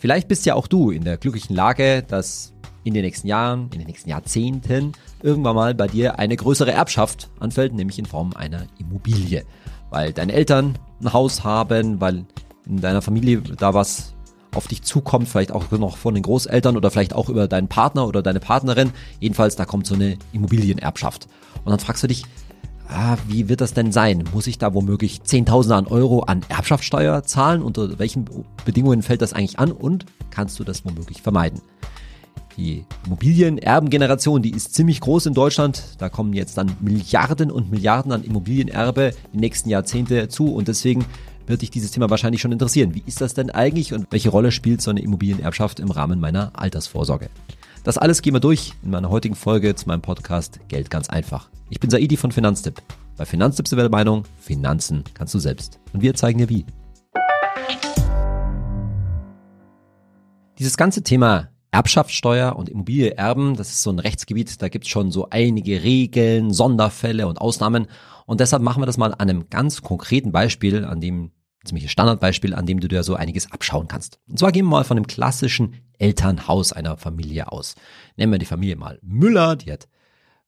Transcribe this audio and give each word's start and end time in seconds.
Vielleicht 0.00 0.28
bist 0.28 0.46
ja 0.46 0.54
auch 0.54 0.66
du 0.66 0.90
in 0.90 1.04
der 1.04 1.18
glücklichen 1.18 1.54
Lage, 1.54 2.02
dass 2.02 2.54
in 2.84 2.94
den 2.94 3.02
nächsten 3.04 3.28
Jahren, 3.28 3.64
in 3.64 3.80
den 3.80 3.86
nächsten 3.86 4.08
Jahrzehnten 4.08 4.92
irgendwann 5.22 5.54
mal 5.54 5.74
bei 5.74 5.88
dir 5.88 6.18
eine 6.18 6.36
größere 6.36 6.72
Erbschaft 6.72 7.28
anfällt, 7.38 7.74
nämlich 7.74 7.98
in 7.98 8.06
Form 8.06 8.32
einer 8.34 8.62
Immobilie. 8.78 9.44
Weil 9.90 10.14
deine 10.14 10.32
Eltern 10.32 10.78
ein 11.02 11.12
Haus 11.12 11.44
haben, 11.44 12.00
weil 12.00 12.24
in 12.66 12.80
deiner 12.80 13.02
Familie 13.02 13.42
da 13.42 13.74
was 13.74 14.14
auf 14.54 14.68
dich 14.68 14.80
zukommt, 14.80 15.28
vielleicht 15.28 15.52
auch 15.52 15.70
noch 15.72 15.98
von 15.98 16.14
den 16.14 16.22
Großeltern 16.22 16.78
oder 16.78 16.90
vielleicht 16.90 17.12
auch 17.12 17.28
über 17.28 17.46
deinen 17.46 17.68
Partner 17.68 18.08
oder 18.08 18.22
deine 18.22 18.40
Partnerin. 18.40 18.92
Jedenfalls, 19.18 19.54
da 19.56 19.66
kommt 19.66 19.86
so 19.86 19.96
eine 19.96 20.16
Immobilienerbschaft. 20.32 21.28
Und 21.62 21.72
dann 21.72 21.78
fragst 21.78 22.02
du 22.02 22.06
dich, 22.06 22.24
ah, 22.90 23.16
wie 23.28 23.48
wird 23.48 23.60
das 23.60 23.74
denn 23.74 23.92
sein? 23.92 24.24
Muss 24.32 24.46
ich 24.46 24.58
da 24.58 24.74
womöglich 24.74 25.22
Zehntausende 25.22 25.76
an 25.76 25.86
Euro 25.86 26.20
an 26.20 26.42
Erbschaftssteuer 26.48 27.22
zahlen? 27.24 27.62
Unter 27.62 27.98
welchen 27.98 28.26
Bedingungen 28.64 29.02
fällt 29.02 29.22
das 29.22 29.32
eigentlich 29.32 29.58
an? 29.58 29.72
Und 29.72 30.06
kannst 30.30 30.58
du 30.58 30.64
das 30.64 30.84
womöglich 30.84 31.22
vermeiden? 31.22 31.60
Die 32.56 32.84
Immobilienerbengeneration, 33.06 34.42
die 34.42 34.50
ist 34.50 34.74
ziemlich 34.74 35.00
groß 35.00 35.26
in 35.26 35.34
Deutschland. 35.34 35.82
Da 35.98 36.08
kommen 36.08 36.32
jetzt 36.32 36.58
dann 36.58 36.76
Milliarden 36.80 37.50
und 37.50 37.70
Milliarden 37.70 38.12
an 38.12 38.24
Immobilienerbe 38.24 39.12
die 39.32 39.38
nächsten 39.38 39.70
Jahrzehnte 39.70 40.28
zu 40.28 40.52
und 40.52 40.68
deswegen 40.68 41.04
wird 41.46 41.62
dich 41.62 41.70
dieses 41.70 41.90
Thema 41.90 42.10
wahrscheinlich 42.10 42.40
schon 42.40 42.52
interessieren. 42.52 42.94
Wie 42.94 43.02
ist 43.06 43.20
das 43.20 43.34
denn 43.34 43.50
eigentlich 43.50 43.92
und 43.94 44.06
welche 44.10 44.30
Rolle 44.30 44.52
spielt 44.52 44.82
so 44.82 44.90
eine 44.90 45.00
Immobilienerbschaft 45.00 45.80
im 45.80 45.90
Rahmen 45.90 46.20
meiner 46.20 46.52
Altersvorsorge? 46.54 47.30
Das 47.82 47.96
alles 47.96 48.20
gehen 48.20 48.34
wir 48.34 48.40
durch 48.40 48.74
in 48.82 48.90
meiner 48.90 49.08
heutigen 49.08 49.34
Folge 49.34 49.74
zu 49.74 49.88
meinem 49.88 50.02
Podcast 50.02 50.60
Geld 50.68 50.90
ganz 50.90 51.08
einfach. 51.08 51.48
Ich 51.70 51.80
bin 51.80 51.88
Saidi 51.88 52.18
von 52.18 52.30
Finanztipp. 52.30 52.82
Bei 53.16 53.24
Finanztipp 53.24 53.68
sind 53.68 53.78
der 53.78 53.88
Meinung, 53.88 54.24
Finanzen 54.38 55.02
kannst 55.14 55.32
du 55.32 55.38
selbst. 55.38 55.80
Und 55.94 56.02
wir 56.02 56.12
zeigen 56.12 56.38
dir 56.38 56.50
wie. 56.50 56.66
Dieses 60.58 60.76
ganze 60.76 61.02
Thema 61.02 61.48
Erbschaftssteuer 61.70 62.54
und 62.54 62.68
Immobilieerben, 62.68 63.56
das 63.56 63.70
ist 63.70 63.82
so 63.82 63.90
ein 63.90 63.98
Rechtsgebiet, 63.98 64.60
da 64.60 64.68
gibt 64.68 64.84
es 64.84 64.90
schon 64.90 65.10
so 65.10 65.28
einige 65.30 65.82
Regeln, 65.82 66.52
Sonderfälle 66.52 67.26
und 67.28 67.40
Ausnahmen. 67.40 67.86
Und 68.26 68.40
deshalb 68.40 68.62
machen 68.62 68.82
wir 68.82 68.86
das 68.86 68.98
mal 68.98 69.14
an 69.14 69.20
einem 69.20 69.48
ganz 69.48 69.80
konkreten 69.80 70.32
Beispiel, 70.32 70.84
an 70.84 71.00
dem 71.00 71.30
ziemliches 71.64 71.90
Standardbeispiel, 71.90 72.54
an 72.54 72.66
dem 72.66 72.80
du 72.80 72.88
dir 72.88 73.02
so 73.02 73.14
einiges 73.14 73.52
abschauen 73.52 73.88
kannst. 73.88 74.18
Und 74.28 74.38
zwar 74.38 74.52
gehen 74.52 74.64
wir 74.64 74.70
mal 74.70 74.84
von 74.84 74.96
dem 74.96 75.06
klassischen 75.06 75.76
Elternhaus 75.98 76.72
einer 76.72 76.96
Familie 76.96 77.52
aus. 77.52 77.74
Nehmen 78.16 78.32
wir 78.32 78.38
die 78.38 78.46
Familie 78.46 78.76
mal 78.76 78.98
Müller, 79.02 79.56
die 79.56 79.72
hat 79.72 79.88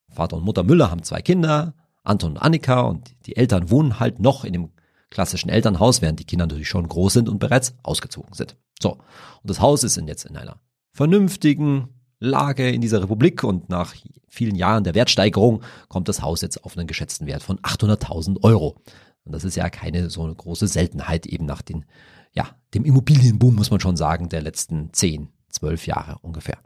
Vater 0.08 0.36
und 0.36 0.44
Mutter 0.44 0.62
Müller 0.62 0.90
haben 0.90 1.02
zwei 1.02 1.22
Kinder, 1.22 1.74
Anton 2.02 2.32
und 2.32 2.38
Annika 2.38 2.80
und 2.80 3.14
die 3.26 3.36
Eltern 3.36 3.70
wohnen 3.70 4.00
halt 4.00 4.20
noch 4.20 4.44
in 4.44 4.52
dem 4.52 4.70
klassischen 5.10 5.50
Elternhaus, 5.50 6.02
während 6.02 6.20
die 6.20 6.24
Kinder 6.24 6.46
natürlich 6.46 6.68
schon 6.68 6.88
groß 6.88 7.12
sind 7.12 7.28
und 7.28 7.38
bereits 7.38 7.74
ausgezogen 7.82 8.32
sind. 8.32 8.56
So. 8.80 8.92
Und 8.92 9.50
das 9.50 9.60
Haus 9.60 9.84
ist 9.84 10.00
jetzt 10.06 10.24
in 10.24 10.36
einer 10.36 10.60
vernünftigen 10.92 11.88
Lage 12.18 12.70
in 12.70 12.80
dieser 12.80 13.02
Republik 13.02 13.44
und 13.44 13.68
nach 13.68 13.94
vielen 14.28 14.54
Jahren 14.54 14.84
der 14.84 14.94
Wertsteigerung 14.94 15.62
kommt 15.88 16.08
das 16.08 16.22
Haus 16.22 16.40
jetzt 16.40 16.64
auf 16.64 16.76
einen 16.76 16.86
geschätzten 16.86 17.26
Wert 17.26 17.42
von 17.42 17.58
800.000 17.58 18.42
Euro. 18.42 18.76
Und 19.24 19.32
das 19.32 19.44
ist 19.44 19.56
ja 19.56 19.70
keine 19.70 20.10
so 20.10 20.24
eine 20.24 20.34
große 20.34 20.66
Seltenheit 20.68 21.26
eben 21.26 21.46
nach 21.46 21.62
den, 21.62 21.84
ja, 22.32 22.56
dem 22.74 22.84
Immobilienboom, 22.84 23.54
muss 23.54 23.70
man 23.70 23.80
schon 23.80 23.96
sagen, 23.96 24.28
der 24.28 24.42
letzten 24.42 24.92
10, 24.92 25.28
12 25.50 25.86
Jahre 25.86 26.18
ungefähr. 26.22 26.58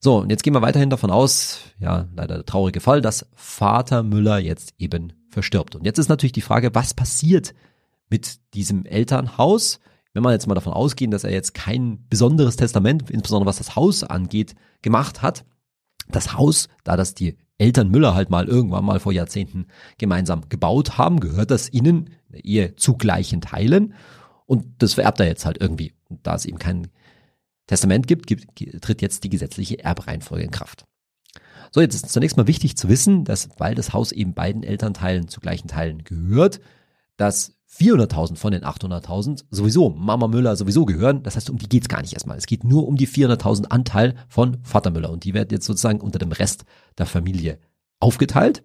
So, 0.00 0.18
und 0.18 0.30
jetzt 0.30 0.44
gehen 0.44 0.54
wir 0.54 0.62
weiterhin 0.62 0.90
davon 0.90 1.10
aus, 1.10 1.60
ja, 1.78 2.08
leider 2.14 2.36
der 2.36 2.46
traurige 2.46 2.80
Fall, 2.80 3.02
dass 3.02 3.26
Vater 3.34 4.02
Müller 4.02 4.38
jetzt 4.38 4.74
eben 4.78 5.12
verstirbt. 5.30 5.74
Und 5.74 5.84
jetzt 5.84 5.98
ist 5.98 6.08
natürlich 6.08 6.32
die 6.32 6.40
Frage, 6.40 6.74
was 6.74 6.94
passiert 6.94 7.54
mit 8.08 8.38
diesem 8.54 8.86
Elternhaus? 8.86 9.80
wenn 10.18 10.24
man 10.24 10.32
jetzt 10.32 10.48
mal 10.48 10.56
davon 10.56 10.72
ausgehen, 10.72 11.12
dass 11.12 11.22
er 11.22 11.30
jetzt 11.30 11.54
kein 11.54 12.04
besonderes 12.08 12.56
Testament, 12.56 13.08
insbesondere 13.08 13.48
was 13.48 13.58
das 13.58 13.76
Haus 13.76 14.02
angeht, 14.02 14.56
gemacht 14.82 15.22
hat, 15.22 15.44
das 16.08 16.34
Haus, 16.34 16.68
da 16.82 16.96
das 16.96 17.14
die 17.14 17.36
Eltern 17.58 17.90
Müller 17.90 18.14
halt 18.14 18.30
mal 18.30 18.46
irgendwann 18.46 18.84
mal 18.84 19.00
vor 19.00 19.12
Jahrzehnten 19.12 19.66
gemeinsam 19.98 20.48
gebaut 20.48 20.96
haben, 20.96 21.20
gehört 21.20 21.50
das 21.50 21.72
ihnen 21.72 22.10
eher 22.32 22.76
zu 22.76 22.94
gleichen 22.94 23.40
Teilen 23.40 23.94
und 24.46 24.64
das 24.78 24.94
vererbt 24.94 25.20
er 25.20 25.26
jetzt 25.26 25.44
halt 25.44 25.60
irgendwie. 25.60 25.92
Und 26.08 26.26
da 26.26 26.34
es 26.34 26.46
eben 26.46 26.58
kein 26.58 26.88
Testament 27.66 28.06
gibt, 28.06 28.26
gibt, 28.26 28.46
tritt 28.80 29.02
jetzt 29.02 29.24
die 29.24 29.28
gesetzliche 29.28 29.82
Erbreihenfolge 29.84 30.44
in 30.44 30.50
Kraft. 30.50 30.84
So, 31.70 31.80
jetzt 31.80 31.94
ist 31.94 32.10
zunächst 32.10 32.36
mal 32.36 32.46
wichtig 32.46 32.76
zu 32.76 32.88
wissen, 32.88 33.24
dass 33.24 33.50
weil 33.58 33.74
das 33.74 33.92
Haus 33.92 34.12
eben 34.12 34.32
beiden 34.32 34.62
Elternteilen 34.62 35.28
zu 35.28 35.40
gleichen 35.40 35.68
Teilen 35.68 36.02
gehört, 36.04 36.60
dass 37.18 37.57
400.000 37.70 38.36
von 38.36 38.52
den 38.52 38.64
800.000 38.64 39.44
sowieso 39.50 39.90
Mama 39.90 40.26
Müller 40.26 40.56
sowieso 40.56 40.86
gehören. 40.86 41.22
Das 41.22 41.36
heißt, 41.36 41.50
um 41.50 41.58
die 41.58 41.68
geht's 41.68 41.88
gar 41.88 42.00
nicht 42.00 42.14
erstmal. 42.14 42.38
Es 42.38 42.46
geht 42.46 42.64
nur 42.64 42.88
um 42.88 42.96
die 42.96 43.06
400.000 43.06 43.66
Anteil 43.66 44.14
von 44.28 44.58
Vater 44.62 44.90
Müller 44.90 45.10
und 45.10 45.24
die 45.24 45.34
werden 45.34 45.50
jetzt 45.50 45.66
sozusagen 45.66 46.00
unter 46.00 46.18
dem 46.18 46.32
Rest 46.32 46.64
der 46.96 47.06
Familie 47.06 47.58
aufgeteilt. 48.00 48.64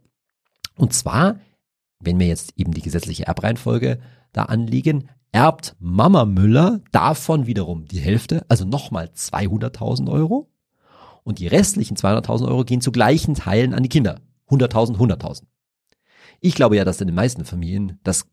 Und 0.75 0.93
zwar, 0.93 1.39
wenn 1.99 2.19
wir 2.19 2.27
jetzt 2.27 2.53
eben 2.55 2.73
die 2.73 2.81
gesetzliche 2.81 3.27
Erbreihenfolge 3.27 3.99
da 4.31 4.43
anlegen, 4.45 5.09
erbt 5.31 5.75
Mama 5.79 6.25
Müller 6.25 6.81
davon 6.91 7.45
wiederum 7.45 7.85
die 7.85 7.99
Hälfte, 7.99 8.45
also 8.47 8.65
nochmal 8.65 9.09
200.000 9.15 10.09
Euro. 10.09 10.49
Und 11.23 11.39
die 11.39 11.47
restlichen 11.47 11.95
200.000 11.95 12.47
Euro 12.47 12.63
gehen 12.63 12.81
zu 12.81 12.91
gleichen 12.91 13.35
Teilen 13.35 13.73
an 13.73 13.83
die 13.83 13.89
Kinder. 13.89 14.19
100.000, 14.49 14.97
100.000. 14.97 15.43
Ich 16.41 16.55
glaube 16.55 16.75
ja, 16.75 16.83
dass 16.83 16.99
in 16.99 17.07
den 17.07 17.15
meisten 17.15 17.45
Familien 17.45 17.99
das 18.03 18.27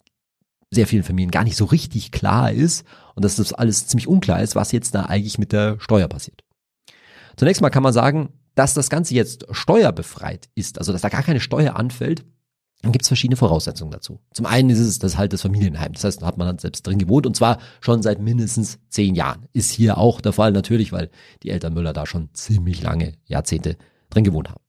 sehr 0.71 0.87
vielen 0.87 1.03
Familien 1.03 1.31
gar 1.31 1.45
nicht 1.45 1.57
so 1.57 1.65
richtig 1.65 2.13
klar 2.13 2.53
ist 2.53 2.85
und 3.15 3.25
dass 3.25 3.37
das 3.37 3.53
alles 3.53 3.87
ziemlich 3.87 4.07
unklar 4.07 4.43
ist, 4.43 4.55
was 4.55 4.73
jetzt 4.73 4.95
da 4.95 5.03
eigentlich 5.03 5.39
mit 5.39 5.53
der 5.53 5.79
Steuer 5.81 6.09
passiert. 6.09 6.43
Zunächst 7.37 7.61
mal 7.61 7.71
kann 7.71 7.83
man 7.83 7.93
sagen, 7.93 8.31
dass 8.55 8.75
das 8.75 8.91
Ganze 8.91 9.15
jetzt 9.15 9.47
steuerbefreit 9.51 10.49
ist, 10.55 10.79
also 10.79 10.93
dass 10.93 11.03
da 11.03 11.09
gar 11.09 11.23
keine 11.23 11.41
Steuer 11.41 11.77
anfällt, 11.77 12.25
dann 12.83 12.93
gibt 12.93 13.03
es 13.03 13.09
verschiedene 13.09 13.37
Voraussetzungen 13.37 13.91
dazu. 13.91 14.21
Zum 14.33 14.47
einen 14.47 14.71
ist 14.71 14.79
es 14.79 14.99
das 14.99 15.19
halt 15.19 15.33
das 15.33 15.43
Familienheim. 15.43 15.93
Das 15.93 16.05
heißt, 16.05 16.23
da 16.23 16.27
hat 16.27 16.39
man 16.39 16.47
dann 16.47 16.59
selbst 16.59 16.87
drin 16.87 16.99
gewohnt 16.99 17.27
und 17.27 17.37
zwar 17.37 17.59
schon 17.81 18.03
seit 18.03 18.21
mindestens 18.21 18.79
zehn 18.89 19.15
Jahren. 19.15 19.47
Ist 19.53 19.71
hier 19.71 19.99
auch 19.99 20.21
der 20.21 20.33
Fall 20.33 20.53
natürlich, 20.53 20.93
weil 20.93 21.11
die 21.43 21.51
Eltern 21.51 21.75
Müller 21.75 21.93
da 21.93 22.07
schon 22.07 22.31
ziemlich 22.33 22.83
lange 22.83 23.13
Jahrzehnte 23.27 23.77
drin 24.09 24.25
gewohnt 24.25 24.49
haben. 24.49 24.63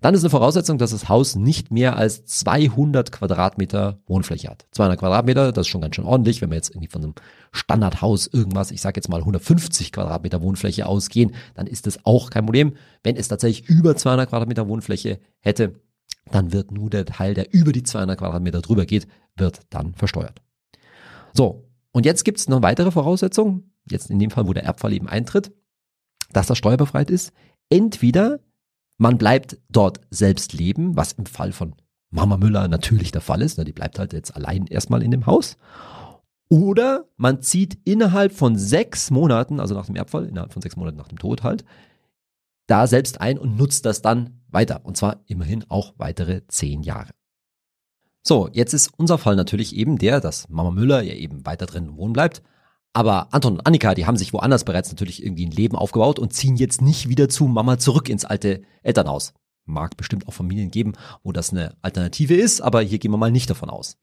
Dann 0.00 0.14
ist 0.14 0.22
eine 0.22 0.30
Voraussetzung, 0.30 0.78
dass 0.78 0.90
das 0.90 1.08
Haus 1.08 1.36
nicht 1.36 1.70
mehr 1.70 1.96
als 1.96 2.24
200 2.24 3.12
Quadratmeter 3.12 3.98
Wohnfläche 4.06 4.48
hat. 4.48 4.66
200 4.72 4.98
Quadratmeter, 4.98 5.52
das 5.52 5.66
ist 5.66 5.68
schon 5.70 5.80
ganz 5.80 5.96
schön 5.96 6.04
ordentlich, 6.04 6.42
wenn 6.42 6.50
wir 6.50 6.56
jetzt 6.56 6.70
irgendwie 6.70 6.88
von 6.88 7.02
einem 7.02 7.14
Standardhaus 7.52 8.26
irgendwas, 8.26 8.70
ich 8.70 8.80
sage 8.80 8.98
jetzt 8.98 9.08
mal 9.08 9.20
150 9.20 9.92
Quadratmeter 9.92 10.42
Wohnfläche 10.42 10.86
ausgehen, 10.86 11.34
dann 11.54 11.66
ist 11.66 11.86
das 11.86 12.04
auch 12.04 12.30
kein 12.30 12.44
Problem. 12.44 12.74
Wenn 13.02 13.16
es 13.16 13.28
tatsächlich 13.28 13.68
über 13.68 13.96
200 13.96 14.28
Quadratmeter 14.28 14.68
Wohnfläche 14.68 15.20
hätte, 15.40 15.80
dann 16.30 16.52
wird 16.52 16.70
nur 16.70 16.90
der 16.90 17.04
Teil, 17.04 17.34
der 17.34 17.52
über 17.52 17.72
die 17.72 17.82
200 17.82 18.18
Quadratmeter 18.18 18.62
drüber 18.62 18.86
geht, 18.86 19.06
wird 19.36 19.60
dann 19.70 19.94
versteuert. 19.94 20.40
So, 21.32 21.68
und 21.92 22.06
jetzt 22.06 22.24
gibt 22.24 22.38
es 22.38 22.48
noch 22.48 22.62
weitere 22.62 22.90
Voraussetzungen, 22.90 23.72
jetzt 23.88 24.10
in 24.10 24.18
dem 24.18 24.30
Fall, 24.30 24.46
wo 24.46 24.52
der 24.52 24.64
Erbfall 24.64 24.92
eben 24.92 25.08
eintritt, 25.08 25.52
dass 26.32 26.46
das 26.46 26.58
steuerbefreit 26.58 27.10
ist. 27.10 27.32
Entweder 27.70 28.40
man 28.98 29.18
bleibt 29.18 29.58
dort 29.70 30.00
selbst 30.10 30.52
leben, 30.52 30.96
was 30.96 31.12
im 31.12 31.26
Fall 31.26 31.52
von 31.52 31.74
Mama 32.10 32.36
Müller 32.36 32.68
natürlich 32.68 33.10
der 33.10 33.20
Fall 33.20 33.42
ist. 33.42 33.58
Ne? 33.58 33.64
Die 33.64 33.72
bleibt 33.72 33.98
halt 33.98 34.12
jetzt 34.12 34.36
allein 34.36 34.66
erstmal 34.66 35.02
in 35.02 35.10
dem 35.10 35.26
Haus. 35.26 35.56
Oder 36.48 37.08
man 37.16 37.42
zieht 37.42 37.78
innerhalb 37.84 38.32
von 38.32 38.56
sechs 38.56 39.10
Monaten, 39.10 39.58
also 39.58 39.74
nach 39.74 39.86
dem 39.86 39.96
Erbfall, 39.96 40.26
innerhalb 40.26 40.52
von 40.52 40.62
sechs 40.62 40.76
Monaten 40.76 40.96
nach 40.96 41.08
dem 41.08 41.18
Tod 41.18 41.42
halt, 41.42 41.64
da 42.66 42.86
selbst 42.86 43.20
ein 43.20 43.38
und 43.38 43.56
nutzt 43.56 43.84
das 43.84 44.02
dann 44.02 44.40
weiter. 44.48 44.82
Und 44.84 44.96
zwar 44.96 45.22
immerhin 45.26 45.64
auch 45.68 45.94
weitere 45.96 46.46
zehn 46.46 46.82
Jahre. 46.82 47.10
So, 48.22 48.48
jetzt 48.52 48.72
ist 48.72 48.90
unser 48.96 49.18
Fall 49.18 49.36
natürlich 49.36 49.74
eben 49.74 49.98
der, 49.98 50.20
dass 50.20 50.48
Mama 50.48 50.70
Müller 50.70 51.02
ja 51.02 51.14
eben 51.14 51.44
weiter 51.44 51.66
drin 51.66 51.96
wohnen 51.96 52.12
bleibt 52.12 52.42
aber 52.94 53.34
Anton 53.34 53.54
und 53.54 53.66
Annika, 53.66 53.94
die 53.94 54.06
haben 54.06 54.16
sich 54.16 54.32
woanders 54.32 54.64
bereits 54.64 54.90
natürlich 54.90 55.22
irgendwie 55.22 55.46
ein 55.46 55.50
Leben 55.50 55.76
aufgebaut 55.76 56.20
und 56.20 56.32
ziehen 56.32 56.56
jetzt 56.56 56.80
nicht 56.80 57.08
wieder 57.08 57.28
zu 57.28 57.46
Mama 57.46 57.76
zurück 57.76 58.08
ins 58.08 58.24
alte 58.24 58.62
Elternhaus. 58.82 59.34
Mag 59.66 59.96
bestimmt 59.96 60.28
auch 60.28 60.32
Familien 60.32 60.70
geben, 60.70 60.92
wo 61.24 61.32
das 61.32 61.50
eine 61.50 61.74
Alternative 61.82 62.34
ist, 62.34 62.60
aber 62.60 62.82
hier 62.82 62.98
gehen 62.98 63.10
wir 63.10 63.18
mal 63.18 63.32
nicht 63.32 63.50
davon 63.50 63.68
aus. 63.68 63.96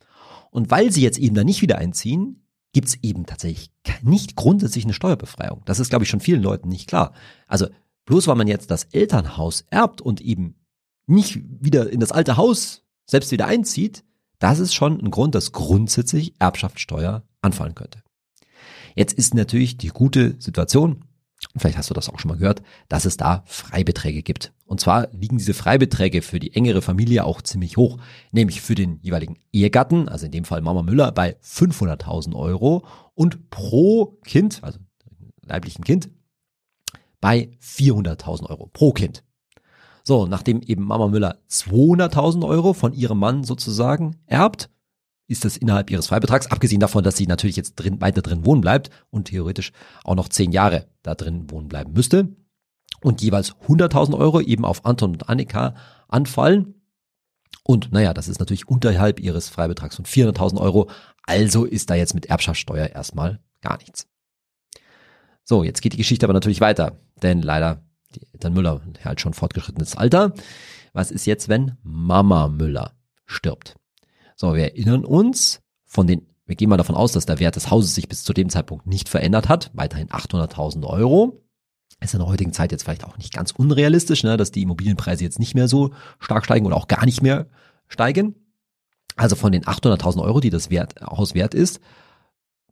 Und 0.52 0.72
weil 0.72 0.92
sie 0.92 1.02
jetzt 1.02 1.20
eben 1.20 1.36
da 1.36 1.46
nicht 1.46 1.62
wieder 1.62 1.78
einziehen, 1.78 2.44
gibt's 2.74 2.98
eben 3.02 3.26
tatsächlich 3.26 3.72
nicht 4.02 4.36
grundsätzlich 4.36 4.84
eine 4.84 4.94
Steuerbefreiung. 4.94 5.62
Das 5.66 5.80
ist, 5.80 5.90
glaube 5.90 6.04
ich, 6.04 6.10
schon 6.10 6.20
vielen 6.20 6.44
Leuten 6.44 6.68
nicht 6.68 6.88
klar. 6.88 7.14
Also 7.48 7.68
bloß 8.06 8.28
weil 8.28 8.36
man 8.36 8.48
jetzt 8.48 8.72
das 8.72 8.86
Elternhaus 8.86 9.66
erbt 9.70 10.02
und 10.02 10.20
eben 10.20 10.56
nicht 11.08 11.40
wieder 11.64 11.90
in 11.90 12.02
das 12.02 12.12
alte 12.12 12.36
Haus 12.36 12.84
selbst 13.06 13.32
wieder 13.32 13.48
einzieht, 13.48 14.04
das 14.40 14.60
ist 14.60 14.74
schon 14.74 15.00
ein 15.00 15.12
Grund, 15.12 15.34
dass 15.36 15.54
grundsätzlich 15.54 16.34
Erbschaftssteuer 16.40 17.24
anfallen 17.42 17.76
könnte. 17.76 18.02
Jetzt 18.96 19.14
ist 19.14 19.34
natürlich 19.34 19.78
die 19.78 19.90
gute 19.90 20.36
Situation, 20.40 21.06
vielleicht 21.58 21.78
hast 21.78 21.90
du 21.90 21.94
das 21.94 22.10
auch 22.10 22.20
schon 22.20 22.30
mal 22.30 22.38
gehört, 22.38 22.62
dass 22.90 23.06
es 23.06 23.18
da 23.18 23.44
Freibeträge 23.46 24.24
gibt. 24.24 24.54
Und 24.66 24.80
zwar 24.80 25.10
liegen 25.12 25.38
diese 25.38 25.54
Freibeträge 25.54 26.22
für 26.22 26.40
die 26.40 26.54
engere 26.54 26.82
Familie 26.82 27.26
auch 27.26 27.42
ziemlich 27.42 27.78
hoch, 27.78 27.98
nämlich 28.32 28.62
für 28.62 28.76
den 28.76 29.00
jeweiligen 29.02 29.38
Ehegatten, 29.52 30.08
also 30.08 30.26
in 30.26 30.32
dem 30.32 30.46
Fall 30.46 30.62
Mama 30.62 30.82
Müller, 30.82 31.12
bei 31.12 31.36
500.000 31.44 32.36
Euro 32.36 32.86
und 33.16 33.50
pro 33.50 34.18
Kind, 34.24 34.64
also 34.64 34.80
leiblichen 35.46 35.84
Kind 35.84 36.10
bei 37.20 37.52
400.000 37.62 38.50
Euro 38.50 38.68
pro 38.68 38.92
Kind. 38.92 39.24
So, 40.04 40.26
nachdem 40.26 40.62
eben 40.62 40.84
Mama 40.84 41.08
Müller 41.08 41.38
200.000 41.50 42.46
Euro 42.48 42.74
von 42.74 42.94
ihrem 42.94 43.20
Mann 43.20 43.44
sozusagen 43.44 44.18
erbt, 44.26 44.70
ist 45.32 45.46
das 45.46 45.58
innerhalb 45.58 45.90
ihres 45.90 46.08
Freibetrags, 46.08 46.48
abgesehen 46.48 46.80
davon, 46.80 47.04
dass 47.04 47.18
sie 47.18 47.28
natürlich 47.28 47.56
jetzt 47.56 47.76
drin, 47.76 48.02
weiter 48.02 48.22
drin 48.22 48.46
wohnen 48.46 48.62
bleibt 48.62 48.90
und 49.10 49.26
theoretisch 49.26 49.72
auch 50.04 50.16
noch 50.16 50.30
zehn 50.30 50.52
Jahre 50.52 50.88
da 51.04 51.16
drin 51.16 51.50
wohnen 51.50 51.68
bleiben 51.68 51.94
müsste 51.94 52.36
und 53.02 53.22
jeweils 53.22 53.54
100.000 53.54 54.18
Euro 54.18 54.42
eben 54.42 54.66
auf 54.66 54.86
Anton 54.86 55.12
und 55.12 55.30
Annika 55.30 55.76
anfallen. 56.08 56.76
Und 57.64 57.92
naja, 57.92 58.14
das 58.14 58.28
ist 58.28 58.40
natürlich 58.40 58.68
unterhalb 58.68 59.20
ihres 59.20 59.50
Freibetrags 59.50 59.96
von 59.96 60.06
400.000 60.06 60.60
Euro. 60.60 60.90
Also 61.24 61.66
ist 61.66 61.90
da 61.90 61.96
jetzt 61.96 62.14
mit 62.14 62.28
Erbschaftssteuer 62.28 62.88
erstmal 62.88 63.40
gar 63.62 63.78
nichts. 63.78 64.08
So, 65.44 65.64
jetzt 65.64 65.82
geht 65.82 65.94
die 65.94 65.98
Geschichte 65.98 66.26
aber 66.26 66.34
natürlich 66.34 66.62
weiter, 66.62 67.00
denn 67.22 67.42
leider 67.42 67.84
die 68.16 68.26
Eltern 68.34 68.54
Müller 68.54 68.82
halt 69.04 69.22
schon 69.22 69.34
fortgeschrittenes 69.34 69.96
Alter. 69.96 70.34
Was 70.94 71.12
ist 71.12 71.26
jetzt, 71.26 71.50
wenn 71.50 71.78
Mama 71.84 72.48
Müller 72.48 72.94
stirbt? 73.26 73.76
So, 74.42 74.56
wir 74.56 74.64
erinnern 74.64 75.06
uns 75.06 75.62
von 75.86 76.08
den, 76.08 76.26
wir 76.48 76.56
gehen 76.56 76.68
mal 76.68 76.78
davon 76.78 76.96
aus, 76.96 77.12
dass 77.12 77.28
der 77.28 77.38
Wert 77.38 77.58
des 77.58 77.70
Hauses 77.70 77.94
sich 77.94 78.10
bis 78.10 78.24
zu 78.24 78.34
dem 78.34 78.50
Zeitpunkt 78.50 78.88
nicht 78.88 79.08
verändert 79.08 79.48
hat, 79.48 79.70
weiterhin 79.76 80.08
800.000 80.08 80.84
Euro. 80.88 81.46
Ist 82.00 82.16
in 82.16 82.22
der 82.22 82.28
heutigen 82.28 82.52
Zeit 82.52 82.72
jetzt 82.72 82.82
vielleicht 82.82 83.04
auch 83.04 83.20
nicht 83.20 83.34
ganz 83.34 83.52
unrealistisch, 83.52 84.24
ne, 84.24 84.38
dass 84.38 84.50
die 84.50 84.64
Immobilienpreise 84.64 85.24
jetzt 85.24 85.38
nicht 85.38 85.54
mehr 85.54 85.68
so 85.68 85.92
stark 86.18 86.44
steigen 86.44 86.66
oder 86.66 86.76
auch 86.76 86.88
gar 86.88 87.06
nicht 87.06 87.22
mehr 87.22 87.50
steigen. 87.88 88.34
Also 89.16 89.36
von 89.36 89.52
den 89.52 89.66
800.000 89.66 90.24
Euro, 90.24 90.40
die 90.40 90.50
das 90.50 90.72
Wert, 90.72 91.00
Haus 91.02 91.36
wert 91.36 91.54
ist, 91.54 91.80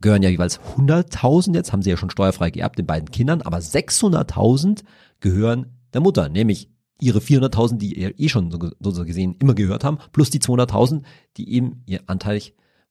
gehören 0.02 0.24
ja 0.24 0.30
jeweils 0.32 0.60
100.000, 0.76 1.54
jetzt 1.54 1.72
haben 1.72 1.84
sie 1.84 1.92
ja 1.92 1.98
schon 1.98 2.10
steuerfrei 2.10 2.50
geerbt, 2.50 2.80
den 2.80 2.88
beiden 2.88 3.12
Kindern, 3.12 3.44
aber 3.44 3.60
600.000 3.60 4.82
gehören 5.20 5.78
der 5.94 6.02
Mutter, 6.02 6.30
nämlich 6.30 6.72
ihre 7.02 7.20
400.000, 7.20 7.78
die 7.78 8.00
ihr 8.00 8.20
eh 8.20 8.30
schon 8.30 8.52
so, 8.52 8.92
so 8.92 9.06
gesehen 9.06 9.36
immer 9.40 9.54
gehört 9.54 9.84
haben, 9.84 10.00
plus 10.12 10.30
die 10.30 10.40
200.000, 10.40 11.04
die 11.38 11.54
eben 11.54 11.84
ihr 11.86 12.02
Anteil 12.08 12.42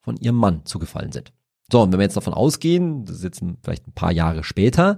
von 0.01 0.17
ihrem 0.17 0.37
Mann 0.37 0.65
zugefallen 0.65 1.13
sind. 1.13 1.33
So, 1.71 1.83
und 1.83 1.93
wenn 1.93 1.99
wir 1.99 2.05
jetzt 2.05 2.17
davon 2.17 2.35
ausgehen, 2.35 3.05
das 3.05 3.17
ist 3.17 3.25
jetzt 3.25 3.43
vielleicht 3.63 3.87
ein 3.87 3.93
paar 3.93 4.13
Jahre 4.13 4.43
später, 4.43 4.97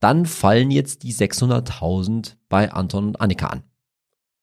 dann 0.00 0.26
fallen 0.26 0.70
jetzt 0.70 1.02
die 1.02 1.12
600.000 1.12 2.34
bei 2.48 2.72
Anton 2.72 3.08
und 3.08 3.20
Annika 3.20 3.48
an. 3.48 3.62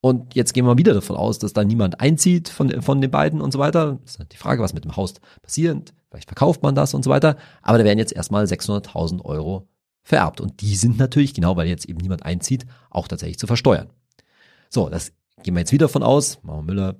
Und 0.02 0.36
jetzt 0.36 0.54
gehen 0.54 0.66
wir 0.66 0.78
wieder 0.78 0.94
davon 0.94 1.16
aus, 1.16 1.40
dass 1.40 1.54
da 1.54 1.64
niemand 1.64 2.00
einzieht 2.00 2.50
von, 2.50 2.82
von 2.82 3.02
den 3.02 3.10
beiden 3.10 3.42
und 3.42 3.52
so 3.52 3.60
weiter. 3.60 3.98
Das 4.04 4.12
ist 4.12 4.20
halt 4.20 4.32
die 4.34 4.38
Frage, 4.38 4.62
was 4.62 4.74
mit 4.74 4.84
dem 4.84 4.96
Haus 4.96 5.16
passiert. 5.42 5.94
Vielleicht 6.12 6.30
verkauft 6.30 6.62
man 6.62 6.76
das 6.76 6.94
und 6.94 7.04
so 7.04 7.10
weiter. 7.10 7.38
Aber 7.64 7.80
da 7.80 7.84
werden 7.84 7.98
jetzt 7.98 8.14
erstmal 8.14 8.46
600.000 8.46 9.26
Euro 9.26 9.68
vererbt. 10.04 10.42
Und 10.42 10.62
die 10.62 10.76
sind 10.76 11.00
natürlich, 11.00 11.34
genau 11.34 11.58
weil 11.58 11.68
jetzt 11.68 11.90
eben 11.90 12.00
niemand 12.00 12.24
einzieht, 12.24 12.68
auch 12.92 13.08
tatsächlich 13.08 13.40
zu 13.40 13.48
versteuern. 13.48 13.90
So, 14.70 14.90
das 14.90 15.12
gehen 15.44 15.54
wir 15.54 15.62
jetzt 15.62 15.72
wieder 15.72 15.90
von 15.90 16.04
aus. 16.04 16.40
Mama 16.44 16.62
Müller 16.62 16.96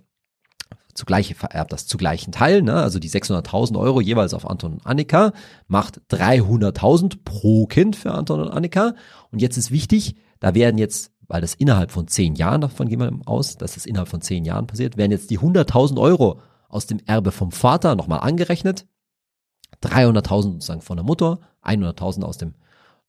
zugleich 0.96 1.36
vererbt 1.36 1.74
das 1.74 1.86
zu 1.86 1.98
gleichen 1.98 2.32
Teilen, 2.32 2.66
ne? 2.66 2.76
also 2.76 3.00
die 3.00 3.10
600.000 3.10 3.78
Euro 3.78 4.02
jeweils 4.02 4.34
auf 4.34 4.50
Anton 4.50 4.74
und 4.74 4.86
Annika, 4.86 5.34
macht 5.68 6.00
300.000 6.10 7.18
pro 7.24 7.68
Kind 7.68 7.96
für 7.96 8.14
Anton 8.14 8.40
und 8.42 8.50
Annika. 8.50 8.96
Und 9.32 9.42
jetzt 9.42 9.58
ist 9.58 9.72
wichtig, 9.72 10.16
da 10.40 10.56
werden 10.56 10.78
jetzt, 10.78 11.12
weil 11.28 11.42
das 11.42 11.54
innerhalb 11.54 11.92
von 11.92 12.08
zehn 12.08 12.36
Jahren, 12.36 12.62
davon 12.62 12.88
gehen 12.88 13.02
wir 13.02 13.12
aus, 13.26 13.58
dass 13.58 13.76
das 13.76 13.86
innerhalb 13.86 14.08
von 14.08 14.22
zehn 14.22 14.46
Jahren 14.46 14.68
passiert, 14.68 14.96
werden 14.96 15.12
jetzt 15.12 15.30
die 15.30 15.40
100.000 15.40 16.00
Euro 16.00 16.40
aus 16.70 16.88
dem 16.88 17.00
Erbe 17.06 17.32
vom 17.32 17.52
Vater 17.52 17.96
nochmal 17.96 18.22
angerechnet. 18.22 18.88
300.000 19.84 20.42
sozusagen 20.54 20.82
von 20.82 20.98
der 20.98 21.06
Mutter, 21.06 21.40
100.000 21.64 22.24
aus 22.24 22.38
dem 22.38 22.56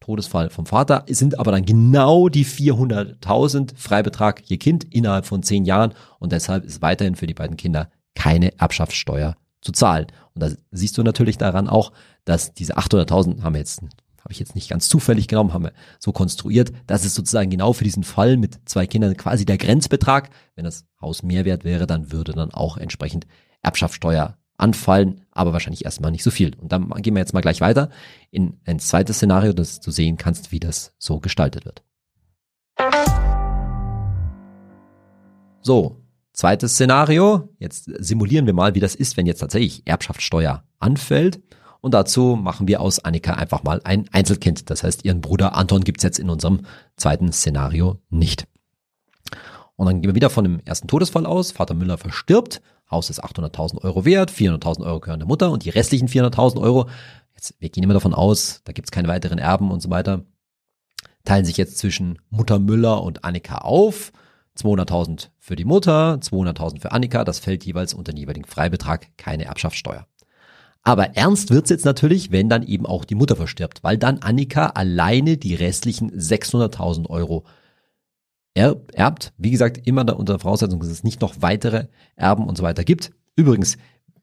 Todesfall 0.01 0.51
vom 0.51 0.67
Vater, 0.67 1.05
sind 1.09 1.39
aber 1.39 1.53
dann 1.53 1.65
genau 1.65 2.29
die 2.29 2.45
400.000 2.45 3.77
Freibetrag 3.77 4.43
je 4.45 4.57
Kind 4.57 4.85
innerhalb 4.85 5.27
von 5.27 5.43
zehn 5.43 5.65
Jahren 5.65 5.95
und 6.19 6.33
deshalb 6.33 6.65
ist 6.65 6.83
weiterhin 6.83 7.17
für 7.17 7.27
die 7.27 7.35
beiden 7.35 7.57
Kinder 7.57 7.91
keine 8.15 8.59
Erbschaftssteuer 8.59 9.35
zu 9.61 9.73
zahlen. 9.73 10.07
Und 10.35 10.43
da 10.43 10.51
siehst 10.71 10.97
du 10.99 11.03
natürlich 11.03 11.39
daran 11.39 11.69
auch, 11.69 11.93
dass 12.25 12.55
diese 12.55 12.77
800.000 12.77 13.43
haben 13.43 13.55
wir 13.55 13.61
jetzt 13.61 13.83
habe 14.27 14.33
ich 14.33 14.41
jetzt 14.41 14.57
nicht 14.57 14.69
ganz 14.69 14.89
zufällig 14.89 15.29
genommen, 15.29 15.53
haben 15.53 15.63
wir 15.63 15.73
so 16.01 16.11
konstruiert, 16.11 16.73
dass 16.89 17.05
es 17.05 17.15
sozusagen 17.15 17.49
genau 17.49 17.73
für 17.73 17.85
diesen 17.85 18.03
Fall 18.03 18.37
mit 18.37 18.59
zwei 18.65 18.85
Kindern 18.89 19.17
quasi 19.17 19.45
der 19.45 19.57
Grenzbetrag, 19.57 20.31
wenn 20.57 20.65
das 20.65 20.85
Haus 21.01 21.23
Mehrwert 21.23 21.63
wäre, 21.63 21.87
dann 21.87 22.11
würde 22.11 22.33
dann 22.33 22.53
auch 22.53 22.77
entsprechend 22.77 23.29
Erbschaftssteuer 23.63 24.37
anfallen, 24.59 25.23
aber 25.31 25.53
wahrscheinlich 25.53 25.85
erstmal 25.85 26.11
nicht 26.11 26.23
so 26.23 26.31
viel. 26.31 26.55
Und 26.57 26.73
dann 26.73 26.89
gehen 27.03 27.15
wir 27.15 27.21
jetzt 27.21 27.35
mal 27.35 27.41
gleich 27.41 27.61
weiter 27.61 27.91
in 28.31 28.59
ein 28.65 28.79
zweites 28.79 29.17
Szenario, 29.17 29.53
dass 29.53 29.81
du 29.81 29.91
sehen 29.91 30.17
kannst, 30.17 30.53
wie 30.53 30.61
das 30.61 30.95
so 30.99 31.21
gestaltet 31.21 31.65
wird. 31.65 31.83
So, 35.63 36.03
zweites 36.33 36.73
Szenario. 36.73 37.49
Jetzt 37.59 37.91
simulieren 37.99 38.47
wir 38.47 38.55
mal, 38.55 38.75
wie 38.75 38.81
das 38.81 38.95
ist, 38.95 39.17
wenn 39.17 39.27
jetzt 39.27 39.41
tatsächlich 39.41 39.83
Erbschaftssteuer 39.87 40.65
anfällt. 40.79 41.41
Und 41.81 41.95
dazu 41.95 42.37
machen 42.37 42.69
wir 42.69 42.81
aus 42.81 42.99
Annika 42.99 43.35
einfach 43.35 43.63
mal 43.63 43.81
ein 43.85 44.09
Einzelkind. 44.13 44.71
Das 44.71 44.83
heißt, 44.83 45.05
ihren 45.05 45.21
Bruder 45.21 45.55
Anton 45.55 45.85
gibt's 45.85 46.03
jetzt 46.03 46.19
in 46.19 46.31
unserem 46.31 46.63
zweiten 46.97 47.33
Szenario 47.33 48.01
nicht. 48.11 48.47
Und 49.77 49.87
dann 49.87 50.01
gehen 50.01 50.11
wir 50.11 50.15
wieder 50.15 50.31
von 50.31 50.45
dem 50.45 50.61
ersten 50.65 50.89
Todesfall 50.89 51.27
aus. 51.27 51.53
Vater 51.53 51.75
Müller 51.75 51.99
verstirbt 51.99 52.63
Haus 52.91 53.11
ist 53.11 53.23
800.000 53.23 53.83
Euro 53.83 54.05
wert, 54.05 54.31
400.000 54.31 54.85
Euro 54.85 55.01
gehören 55.01 55.21
der 55.21 55.29
Mutter 55.29 55.51
und 55.51 55.65
die 55.65 55.71
restlichen 55.71 56.09
400.000 56.09 56.61
Euro, 56.61 56.89
jetzt, 57.35 57.55
wir 57.59 57.69
gehen 57.69 57.83
immer 57.83 57.95
davon 57.95 58.15
aus, 58.15 58.63
da 58.65 58.73
gibt's 58.73 58.91
keine 58.91 59.09
weiteren 59.09 59.39
Erben 59.39 59.71
und 59.71 59.81
so 59.81 59.91
weiter, 59.91 60.25
teilen 61.25 61.45
sich 61.45 61.57
jetzt 61.57 61.79
zwischen 61.79 62.19
Mutter 62.31 62.59
Müller 62.59 63.03
und 63.03 63.25
Annika 63.25 63.59
auf. 63.59 64.13
200.000 64.57 65.29
für 65.39 65.55
die 65.55 65.67
Mutter, 65.67 66.19
200.000 66.23 66.81
für 66.81 66.93
Annika, 66.93 67.25
das 67.25 67.39
fällt 67.39 67.67
jeweils 67.67 67.93
unter 67.93 68.13
den 68.13 68.19
jeweiligen 68.19 68.47
Freibetrag, 68.47 69.09
keine 69.19 69.45
Erbschaftssteuer. 69.45 70.07
Aber 70.83 71.17
ernst 71.17 71.51
wird's 71.51 71.69
jetzt 71.69 71.85
natürlich, 71.85 72.31
wenn 72.31 72.49
dann 72.49 72.63
eben 72.63 72.87
auch 72.87 73.05
die 73.05 73.17
Mutter 73.17 73.37
verstirbt, 73.37 73.83
weil 73.83 73.99
dann 73.99 74.19
Annika 74.19 74.69
alleine 74.69 75.37
die 75.37 75.55
restlichen 75.55 76.13
600.000 76.13 77.11
Euro 77.11 77.45
erbt. 78.57 79.33
Wie 79.37 79.51
gesagt, 79.51 79.87
immer 79.87 80.05
da 80.05 80.15
unter 80.15 80.39
Voraussetzung, 80.39 80.81
dass 80.81 80.89
es 80.89 81.05
nicht 81.05 81.21
noch 81.21 81.37
weitere 81.41 81.87
Erben 82.17 82.45
und 82.45 82.57
so 82.57 82.63
weiter 82.63 82.85
gibt. 82.85 83.11
Übrigens, 83.37 83.77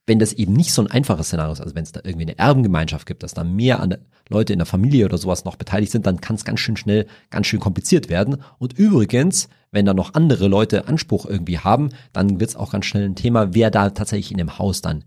wenn 0.05 0.19
das 0.19 0.33
eben 0.33 0.53
nicht 0.53 0.73
so 0.73 0.81
ein 0.81 0.91
einfaches 0.91 1.27
Szenario 1.27 1.53
ist, 1.53 1.61
also 1.61 1.75
wenn 1.75 1.83
es 1.83 1.93
da 1.93 2.01
irgendwie 2.03 2.25
eine 2.25 2.37
Erbengemeinschaft 2.37 3.05
gibt, 3.05 3.23
dass 3.23 3.33
da 3.33 3.43
mehr 3.43 3.87
Leute 4.27 4.51
in 4.51 4.59
der 4.59 4.65
Familie 4.65 5.05
oder 5.05 5.17
sowas 5.17 5.45
noch 5.45 5.55
beteiligt 5.55 5.91
sind, 5.91 6.05
dann 6.05 6.19
kann 6.19 6.35
es 6.35 6.43
ganz 6.43 6.59
schön 6.59 6.75
schnell, 6.75 7.07
ganz 7.29 7.47
schön 7.47 7.61
kompliziert 7.61 8.09
werden. 8.09 8.37
Und 8.57 8.77
übrigens, 8.77 9.47
wenn 9.71 9.85
da 9.85 9.93
noch 9.93 10.13
andere 10.13 10.47
Leute 10.47 10.87
Anspruch 10.87 11.25
irgendwie 11.25 11.59
haben, 11.59 11.89
dann 12.11 12.39
wird 12.39 12.49
es 12.49 12.55
auch 12.55 12.71
ganz 12.71 12.85
schnell 12.85 13.05
ein 13.05 13.15
Thema, 13.15 13.53
wer 13.53 13.71
da 13.71 13.91
tatsächlich 13.91 14.31
in 14.31 14.37
dem 14.37 14.57
Haus 14.59 14.81
dann 14.81 15.05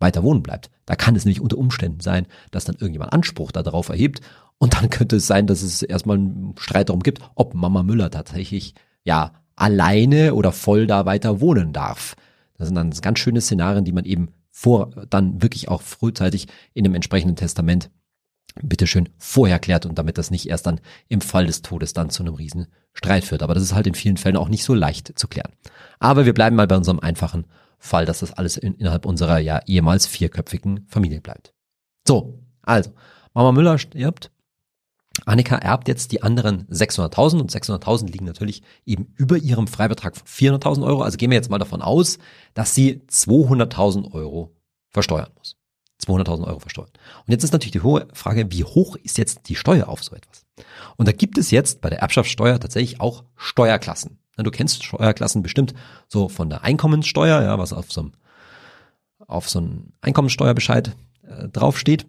weiter 0.00 0.22
wohnen 0.22 0.42
bleibt. 0.42 0.70
Da 0.86 0.96
kann 0.96 1.14
es 1.14 1.24
nämlich 1.24 1.40
unter 1.40 1.58
Umständen 1.58 2.00
sein, 2.00 2.26
dass 2.50 2.64
dann 2.64 2.76
irgendjemand 2.76 3.12
Anspruch 3.12 3.52
darauf 3.52 3.90
erhebt 3.90 4.22
und 4.60 4.74
dann 4.74 4.90
könnte 4.90 5.16
es 5.16 5.26
sein, 5.26 5.46
dass 5.46 5.62
es 5.62 5.82
erstmal 5.82 6.18
einen 6.18 6.54
Streit 6.58 6.90
darum 6.90 7.02
gibt, 7.02 7.20
ob 7.34 7.54
Mama 7.54 7.82
Müller 7.82 8.10
tatsächlich 8.10 8.74
ja 9.04 9.32
alleine 9.56 10.34
oder 10.34 10.52
voll 10.52 10.86
da 10.86 11.06
weiter 11.06 11.40
wohnen 11.40 11.72
darf. 11.72 12.14
Das 12.58 12.68
sind 12.68 12.74
dann 12.74 12.90
ganz 12.90 13.18
schöne 13.18 13.40
Szenarien, 13.40 13.86
die 13.86 13.92
man 13.92 14.04
eben 14.04 14.28
vor, 14.50 14.90
dann 15.08 15.40
wirklich 15.40 15.68
auch 15.68 15.80
frühzeitig 15.80 16.46
in 16.74 16.84
dem 16.84 16.94
entsprechenden 16.94 17.36
Testament 17.36 17.90
bitteschön 18.62 19.08
vorher 19.16 19.58
klärt 19.58 19.86
und 19.86 19.98
damit 19.98 20.18
das 20.18 20.30
nicht 20.30 20.46
erst 20.46 20.66
dann 20.66 20.80
im 21.08 21.22
Fall 21.22 21.46
des 21.46 21.62
Todes 21.62 21.94
dann 21.94 22.10
zu 22.10 22.22
einem 22.22 22.34
riesen 22.34 22.66
Streit 22.92 23.24
führt. 23.24 23.42
Aber 23.42 23.54
das 23.54 23.62
ist 23.62 23.74
halt 23.74 23.86
in 23.86 23.94
vielen 23.94 24.18
Fällen 24.18 24.36
auch 24.36 24.48
nicht 24.48 24.64
so 24.64 24.74
leicht 24.74 25.18
zu 25.18 25.26
klären. 25.26 25.52
Aber 26.00 26.26
wir 26.26 26.34
bleiben 26.34 26.56
mal 26.56 26.66
bei 26.66 26.76
unserem 26.76 27.00
einfachen 27.00 27.46
Fall, 27.78 28.04
dass 28.04 28.20
das 28.20 28.32
alles 28.32 28.58
in, 28.58 28.74
innerhalb 28.74 29.06
unserer 29.06 29.38
ja 29.38 29.62
ehemals 29.64 30.06
vierköpfigen 30.06 30.84
Familie 30.86 31.22
bleibt. 31.22 31.54
So, 32.06 32.40
also, 32.60 32.90
Mama 33.32 33.52
Müller 33.52 33.78
stirbt, 33.78 34.30
Annika 35.26 35.56
erbt 35.56 35.88
jetzt 35.88 36.12
die 36.12 36.22
anderen 36.22 36.66
600.000 36.68 37.40
und 37.40 37.50
600.000 37.50 38.10
liegen 38.10 38.24
natürlich 38.24 38.62
eben 38.86 39.12
über 39.16 39.36
ihrem 39.36 39.66
Freibetrag 39.66 40.16
von 40.16 40.26
400.000 40.26 40.84
Euro. 40.84 41.02
Also 41.02 41.16
gehen 41.16 41.30
wir 41.30 41.36
jetzt 41.36 41.50
mal 41.50 41.58
davon 41.58 41.82
aus, 41.82 42.18
dass 42.54 42.74
sie 42.74 43.02
200.000 43.08 44.12
Euro 44.12 44.54
versteuern 44.88 45.30
muss. 45.36 45.56
200.000 46.06 46.46
Euro 46.46 46.58
versteuern. 46.60 46.90
Und 47.26 47.32
jetzt 47.32 47.44
ist 47.44 47.52
natürlich 47.52 47.72
die 47.72 47.82
hohe 47.82 48.08
Frage, 48.14 48.50
wie 48.50 48.64
hoch 48.64 48.96
ist 48.96 49.18
jetzt 49.18 49.48
die 49.48 49.54
Steuer 49.54 49.88
auf 49.88 50.02
so 50.02 50.14
etwas? 50.14 50.46
Und 50.96 51.06
da 51.06 51.12
gibt 51.12 51.38
es 51.38 51.50
jetzt 51.50 51.80
bei 51.80 51.90
der 51.90 52.00
Erbschaftssteuer 52.00 52.58
tatsächlich 52.58 53.00
auch 53.00 53.24
Steuerklassen. 53.36 54.18
Du 54.36 54.50
kennst 54.50 54.84
Steuerklassen 54.84 55.42
bestimmt 55.42 55.74
so 56.08 56.28
von 56.28 56.48
der 56.48 56.64
Einkommenssteuer, 56.64 57.42
ja, 57.42 57.58
was 57.58 57.74
auf 57.74 57.92
so 57.92 58.00
einem, 58.00 58.12
auf 59.26 59.50
so 59.50 59.58
einem 59.58 59.92
Einkommenssteuerbescheid 60.00 60.96
äh, 61.28 61.48
draufsteht. 61.48 62.06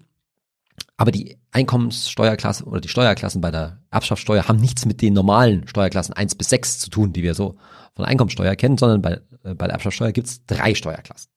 Aber 0.97 1.11
die 1.11 1.37
Einkommenssteuerklasse 1.51 2.65
oder 2.65 2.79
die 2.79 2.87
Steuerklassen 2.87 3.41
bei 3.41 3.51
der 3.51 3.81
Erbschaftssteuer 3.89 4.47
haben 4.47 4.59
nichts 4.59 4.85
mit 4.85 5.01
den 5.01 5.13
normalen 5.13 5.67
Steuerklassen 5.67 6.13
1 6.13 6.35
bis 6.35 6.49
6 6.49 6.79
zu 6.79 6.89
tun, 6.89 7.13
die 7.13 7.23
wir 7.23 7.33
so 7.33 7.55
von 7.95 8.05
Einkommenssteuer 8.05 8.55
kennen, 8.55 8.77
sondern 8.77 9.01
bei, 9.01 9.13
äh, 9.43 9.55
bei 9.55 9.65
der 9.65 9.73
Erbschaftssteuer 9.73 10.11
gibt 10.11 10.27
es 10.27 10.45
drei 10.45 10.75
Steuerklassen. 10.75 11.31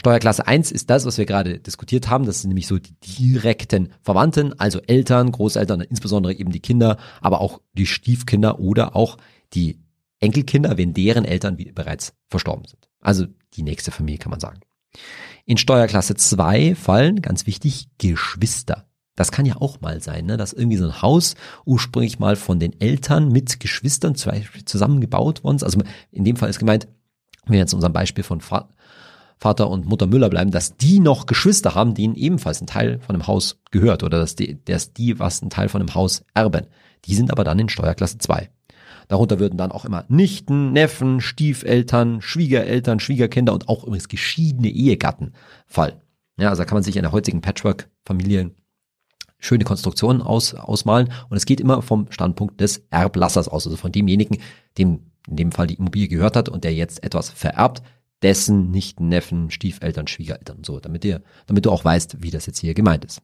Steuerklasse 0.00 0.46
1 0.46 0.70
ist 0.70 0.90
das, 0.90 1.06
was 1.06 1.18
wir 1.18 1.26
gerade 1.26 1.58
diskutiert 1.58 2.08
haben. 2.08 2.24
Das 2.24 2.42
sind 2.42 2.50
nämlich 2.50 2.68
so 2.68 2.78
die 2.78 2.94
direkten 3.00 3.92
Verwandten, 4.02 4.58
also 4.58 4.80
Eltern, 4.86 5.32
Großeltern, 5.32 5.80
insbesondere 5.80 6.34
eben 6.34 6.52
die 6.52 6.60
Kinder, 6.60 6.98
aber 7.20 7.40
auch 7.40 7.60
die 7.72 7.86
Stiefkinder 7.86 8.60
oder 8.60 8.94
auch 8.94 9.16
die 9.54 9.80
Enkelkinder, 10.20 10.76
wenn 10.78 10.94
deren 10.94 11.24
Eltern 11.24 11.56
bereits 11.74 12.14
verstorben 12.28 12.64
sind. 12.66 12.88
Also 13.00 13.26
die 13.54 13.62
nächste 13.62 13.90
Familie 13.90 14.18
kann 14.18 14.30
man 14.30 14.40
sagen. 14.40 14.60
In 15.44 15.56
Steuerklasse 15.56 16.14
2 16.14 16.74
fallen, 16.74 17.20
ganz 17.20 17.46
wichtig, 17.46 17.88
Geschwister. 17.98 18.87
Das 19.18 19.32
kann 19.32 19.46
ja 19.46 19.56
auch 19.56 19.80
mal 19.80 20.00
sein, 20.00 20.26
ne? 20.26 20.36
dass 20.36 20.52
irgendwie 20.52 20.76
so 20.76 20.84
ein 20.84 21.02
Haus 21.02 21.34
ursprünglich 21.64 22.20
mal 22.20 22.36
von 22.36 22.60
den 22.60 22.80
Eltern 22.80 23.32
mit 23.32 23.58
Geschwistern 23.58 24.14
zusammengebaut 24.14 25.42
worden 25.42 25.56
ist. 25.56 25.64
Also 25.64 25.80
in 26.12 26.24
dem 26.24 26.36
Fall 26.36 26.48
ist 26.48 26.60
gemeint, 26.60 26.86
wenn 27.44 27.54
wir 27.54 27.58
jetzt 27.58 27.74
unserem 27.74 27.92
Beispiel 27.92 28.22
von 28.22 28.40
Vater 28.40 29.70
und 29.70 29.86
Mutter 29.86 30.06
Müller 30.06 30.30
bleiben, 30.30 30.52
dass 30.52 30.76
die 30.76 31.00
noch 31.00 31.26
Geschwister 31.26 31.74
haben, 31.74 31.94
denen 31.94 32.14
ebenfalls 32.14 32.60
ein 32.60 32.68
Teil 32.68 33.00
von 33.00 33.16
dem 33.16 33.26
Haus 33.26 33.58
gehört 33.72 34.04
oder 34.04 34.20
dass 34.20 34.36
die, 34.36 34.64
dass 34.64 34.92
die 34.92 35.18
was 35.18 35.42
ein 35.42 35.50
Teil 35.50 35.68
von 35.68 35.80
dem 35.80 35.96
Haus 35.96 36.24
erben. 36.32 36.68
Die 37.06 37.16
sind 37.16 37.32
aber 37.32 37.42
dann 37.42 37.58
in 37.58 37.68
Steuerklasse 37.68 38.18
2. 38.18 38.48
Darunter 39.08 39.40
würden 39.40 39.58
dann 39.58 39.72
auch 39.72 39.84
immer 39.84 40.04
Nichten, 40.08 40.72
Neffen, 40.72 41.20
Stiefeltern, 41.20 42.22
Schwiegereltern, 42.22 43.00
Schwiegerkinder 43.00 43.52
und 43.52 43.68
auch 43.68 43.82
übrigens 43.82 44.06
geschiedene 44.06 44.68
Ehegatten 44.68 45.32
fallen. 45.66 46.00
Ja, 46.38 46.50
also 46.50 46.62
da 46.62 46.66
kann 46.66 46.76
man 46.76 46.84
sich 46.84 46.94
in 46.94 47.02
der 47.02 47.10
heutigen 47.10 47.40
Patchwork-Familien 47.40 48.54
schöne 49.38 49.64
Konstruktionen 49.64 50.22
aus, 50.22 50.54
ausmalen 50.54 51.12
und 51.28 51.36
es 51.36 51.46
geht 51.46 51.60
immer 51.60 51.82
vom 51.82 52.10
Standpunkt 52.10 52.60
des 52.60 52.84
Erblassers 52.90 53.48
aus, 53.48 53.66
also 53.66 53.76
von 53.76 53.92
demjenigen, 53.92 54.38
dem 54.76 55.00
in 55.28 55.36
dem 55.36 55.52
Fall 55.52 55.66
die 55.66 55.74
Immobilie 55.74 56.08
gehört 56.08 56.36
hat 56.36 56.48
und 56.48 56.64
der 56.64 56.74
jetzt 56.74 57.04
etwas 57.04 57.30
vererbt, 57.30 57.82
dessen 58.22 58.70
Nichten, 58.70 59.08
Neffen, 59.08 59.50
Stiefeltern, 59.50 60.06
Schwiegereltern 60.06 60.58
und 60.58 60.66
so, 60.66 60.80
damit 60.80 61.04
ihr, 61.04 61.22
damit 61.46 61.66
du 61.66 61.70
auch 61.70 61.84
weißt, 61.84 62.22
wie 62.22 62.30
das 62.30 62.46
jetzt 62.46 62.58
hier 62.58 62.74
gemeint 62.74 63.04
ist. 63.04 63.20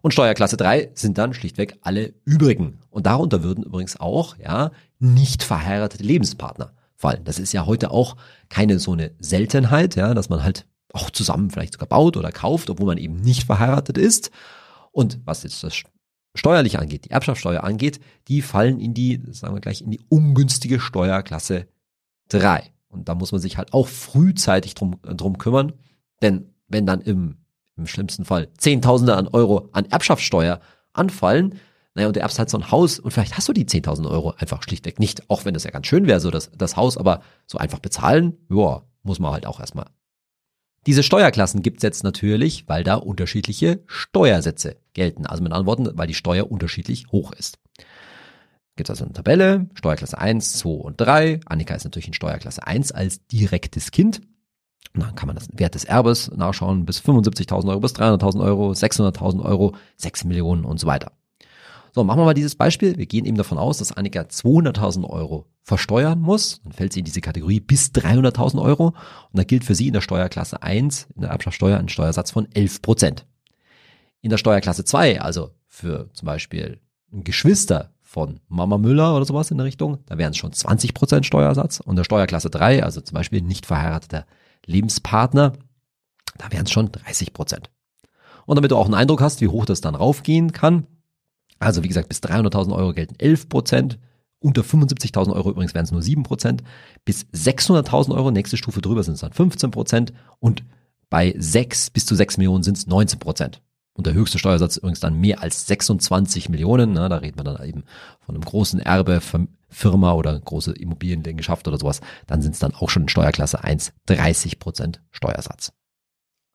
Und 0.00 0.12
Steuerklasse 0.12 0.56
3 0.56 0.90
sind 0.94 1.18
dann 1.18 1.32
schlichtweg 1.32 1.76
alle 1.82 2.14
übrigen. 2.24 2.80
Und 2.90 3.06
darunter 3.06 3.42
würden 3.42 3.62
übrigens 3.62 4.00
auch, 4.00 4.36
ja, 4.36 4.72
nicht 4.98 5.44
verheiratete 5.44 6.02
Lebenspartner 6.02 6.72
fallen. 6.96 7.24
Das 7.24 7.38
ist 7.38 7.52
ja 7.52 7.66
heute 7.66 7.90
auch 7.90 8.16
keine 8.48 8.78
so 8.78 8.92
eine 8.92 9.12
Seltenheit, 9.20 9.94
ja, 9.94 10.14
dass 10.14 10.28
man 10.28 10.42
halt 10.42 10.66
auch 10.92 11.10
zusammen 11.10 11.50
vielleicht 11.50 11.74
sogar 11.74 11.88
baut 11.88 12.16
oder 12.16 12.32
kauft, 12.32 12.68
obwohl 12.68 12.86
man 12.86 12.98
eben 12.98 13.20
nicht 13.20 13.44
verheiratet 13.44 13.96
ist. 13.96 14.30
Und 14.92 15.20
was 15.24 15.42
jetzt 15.42 15.62
das 15.64 15.82
steuerlich 16.34 16.78
angeht, 16.78 17.06
die 17.06 17.10
Erbschaftssteuer 17.10 17.64
angeht, 17.64 18.00
die 18.28 18.40
fallen 18.40 18.78
in 18.78 18.94
die, 18.94 19.20
sagen 19.30 19.54
wir 19.54 19.60
gleich, 19.60 19.82
in 19.82 19.90
die 19.90 20.00
ungünstige 20.08 20.80
Steuerklasse 20.80 21.66
3. 22.28 22.70
Und 22.88 23.08
da 23.08 23.14
muss 23.14 23.32
man 23.32 23.40
sich 23.40 23.58
halt 23.58 23.72
auch 23.72 23.88
frühzeitig 23.88 24.74
drum, 24.74 25.00
drum 25.02 25.38
kümmern, 25.38 25.72
denn 26.22 26.54
wenn 26.68 26.86
dann 26.86 27.00
im 27.00 27.42
im 27.76 27.86
schlimmsten 27.86 28.24
Fall 28.24 28.48
Zehntausende 28.58 29.16
an 29.16 29.28
Euro 29.28 29.68
an 29.72 29.86
Erbschaftssteuer 29.86 30.60
anfallen, 30.92 31.58
naja, 31.94 32.08
und 32.08 32.16
du 32.16 32.20
erbst 32.20 32.38
halt 32.38 32.48
so 32.48 32.56
ein 32.56 32.70
Haus 32.70 32.98
und 32.98 33.10
vielleicht 33.10 33.36
hast 33.36 33.48
du 33.48 33.52
die 33.52 33.66
10.000 33.66 34.10
Euro 34.10 34.32
einfach 34.38 34.62
schlichtweg 34.62 34.98
nicht, 34.98 35.28
auch 35.28 35.44
wenn 35.44 35.54
das 35.54 35.64
ja 35.64 35.70
ganz 35.70 35.86
schön 35.86 36.06
wäre, 36.06 36.20
so 36.20 36.30
das, 36.30 36.50
das 36.56 36.76
Haus, 36.76 36.96
aber 36.96 37.22
so 37.46 37.58
einfach 37.58 37.80
bezahlen, 37.80 38.38
ja, 38.50 38.82
muss 39.02 39.18
man 39.18 39.32
halt 39.32 39.46
auch 39.46 39.60
erstmal. 39.60 39.86
Diese 40.86 41.04
Steuerklassen 41.04 41.62
gibt's 41.62 41.84
jetzt 41.84 42.02
natürlich, 42.02 42.68
weil 42.68 42.82
da 42.82 42.96
unterschiedliche 42.96 43.82
Steuersätze 43.86 44.76
gelten. 44.94 45.26
Also 45.26 45.42
mit 45.42 45.52
anderen 45.52 45.66
Worten, 45.66 45.98
weil 45.98 46.08
die 46.08 46.14
Steuer 46.14 46.50
unterschiedlich 46.50 47.06
hoch 47.12 47.32
ist. 47.32 47.58
Gibt 48.74 48.90
also 48.90 49.04
eine 49.04 49.12
Tabelle, 49.12 49.68
Steuerklasse 49.74 50.18
1, 50.18 50.54
2 50.54 50.68
und 50.68 51.00
3. 51.00 51.40
Annika 51.46 51.74
ist 51.74 51.84
natürlich 51.84 52.08
in 52.08 52.14
Steuerklasse 52.14 52.66
1 52.66 52.90
als 52.90 53.24
direktes 53.26 53.90
Kind. 53.90 54.22
Und 54.94 55.02
dann 55.02 55.14
kann 55.14 55.28
man 55.28 55.36
das 55.36 55.48
Wert 55.52 55.74
des 55.74 55.84
Erbes 55.84 56.30
nachschauen 56.34 56.84
bis 56.84 57.00
75.000 57.00 57.68
Euro, 57.68 57.80
bis 57.80 57.92
300.000 57.92 58.42
Euro, 58.42 58.72
600.000 58.72 59.42
Euro, 59.44 59.76
6 59.96 60.24
Millionen 60.24 60.64
und 60.64 60.80
so 60.80 60.86
weiter. 60.86 61.12
So, 61.94 62.04
machen 62.04 62.20
wir 62.20 62.24
mal 62.24 62.34
dieses 62.34 62.54
Beispiel. 62.54 62.96
Wir 62.96 63.04
gehen 63.04 63.26
eben 63.26 63.36
davon 63.36 63.58
aus, 63.58 63.76
dass 63.76 63.92
Annika 63.92 64.22
200.000 64.22 65.04
Euro 65.04 65.46
versteuern 65.62 66.20
muss. 66.20 66.62
Dann 66.64 66.72
fällt 66.72 66.94
sie 66.94 67.00
in 67.00 67.04
diese 67.04 67.20
Kategorie 67.20 67.60
bis 67.60 67.90
300.000 67.90 68.62
Euro. 68.62 68.86
Und 68.86 69.38
da 69.38 69.44
gilt 69.44 69.64
für 69.64 69.74
sie 69.74 69.88
in 69.88 69.92
der 69.92 70.00
Steuerklasse 70.00 70.62
1, 70.62 71.08
in 71.14 71.20
der 71.20 71.30
Erbschaftssteuer, 71.30 71.78
ein 71.78 71.90
Steuersatz 71.90 72.30
von 72.30 72.50
11 72.50 72.80
Prozent. 72.80 73.26
In 74.22 74.30
der 74.30 74.38
Steuerklasse 74.38 74.84
2, 74.84 75.20
also 75.20 75.50
für 75.68 76.08
zum 76.14 76.24
Beispiel 76.24 76.80
Geschwister 77.10 77.92
von 78.00 78.40
Mama 78.48 78.78
Müller 78.78 79.14
oder 79.14 79.26
sowas 79.26 79.50
in 79.50 79.58
der 79.58 79.66
Richtung, 79.66 79.98
da 80.06 80.16
wären 80.16 80.30
es 80.30 80.38
schon 80.38 80.52
20 80.52 80.94
Prozent 80.94 81.26
Steuersatz. 81.26 81.80
Und 81.80 81.96
der 81.96 82.04
Steuerklasse 82.04 82.48
3, 82.48 82.84
also 82.84 83.02
zum 83.02 83.16
Beispiel 83.16 83.42
nicht 83.42 83.66
verheirateter 83.66 84.24
Lebenspartner, 84.64 85.52
da 86.38 86.50
wären 86.50 86.64
es 86.64 86.70
schon 86.72 86.90
30 86.90 87.34
Prozent. 87.34 87.70
Und 88.46 88.56
damit 88.56 88.70
du 88.70 88.76
auch 88.76 88.86
einen 88.86 88.94
Eindruck 88.94 89.20
hast, 89.20 89.42
wie 89.42 89.48
hoch 89.48 89.66
das 89.66 89.82
dann 89.82 89.94
raufgehen 89.94 90.52
kann, 90.52 90.86
also 91.62 91.82
wie 91.82 91.88
gesagt, 91.88 92.08
bis 92.08 92.20
300.000 92.20 92.74
Euro 92.74 92.92
gelten 92.92 93.14
11 93.18 93.48
Prozent, 93.48 93.98
unter 94.38 94.62
75.000 94.62 95.32
Euro 95.32 95.50
übrigens 95.50 95.74
wären 95.74 95.84
es 95.84 95.92
nur 95.92 96.02
7 96.02 96.22
Prozent, 96.24 96.62
bis 97.04 97.26
600.000 97.32 98.14
Euro, 98.14 98.30
nächste 98.30 98.56
Stufe 98.56 98.80
drüber 98.80 99.02
sind 99.02 99.14
es 99.14 99.20
dann 99.20 99.32
15 99.32 99.70
Prozent 99.70 100.12
und 100.40 100.64
bei 101.10 101.34
6 101.36 101.90
bis 101.90 102.06
zu 102.06 102.14
6 102.14 102.38
Millionen 102.38 102.62
sind 102.62 102.76
es 102.76 102.86
19 102.86 103.18
Prozent. 103.18 103.62
Und 103.94 104.06
der 104.06 104.14
höchste 104.14 104.38
Steuersatz 104.38 104.78
übrigens 104.78 105.00
dann 105.00 105.20
mehr 105.20 105.42
als 105.42 105.66
26 105.66 106.48
Millionen. 106.48 106.92
Ne? 106.92 107.10
Da 107.10 107.18
reden 107.18 107.38
wir 107.38 107.44
dann 107.44 107.62
eben 107.62 107.84
von 108.20 108.34
einem 108.34 108.44
großen 108.44 108.80
Erbe, 108.80 109.20
Firma 109.68 110.12
oder 110.12 110.40
große 110.40 110.72
Immobiliengeschaft 110.72 111.68
oder 111.68 111.78
sowas. 111.78 112.00
Dann 112.26 112.40
sind 112.40 112.52
es 112.52 112.58
dann 112.58 112.74
auch 112.74 112.88
schon 112.88 113.02
in 113.02 113.08
Steuerklasse 113.08 113.62
1 113.62 113.92
30 114.06 114.58
Prozent 114.58 115.02
Steuersatz. 115.10 115.72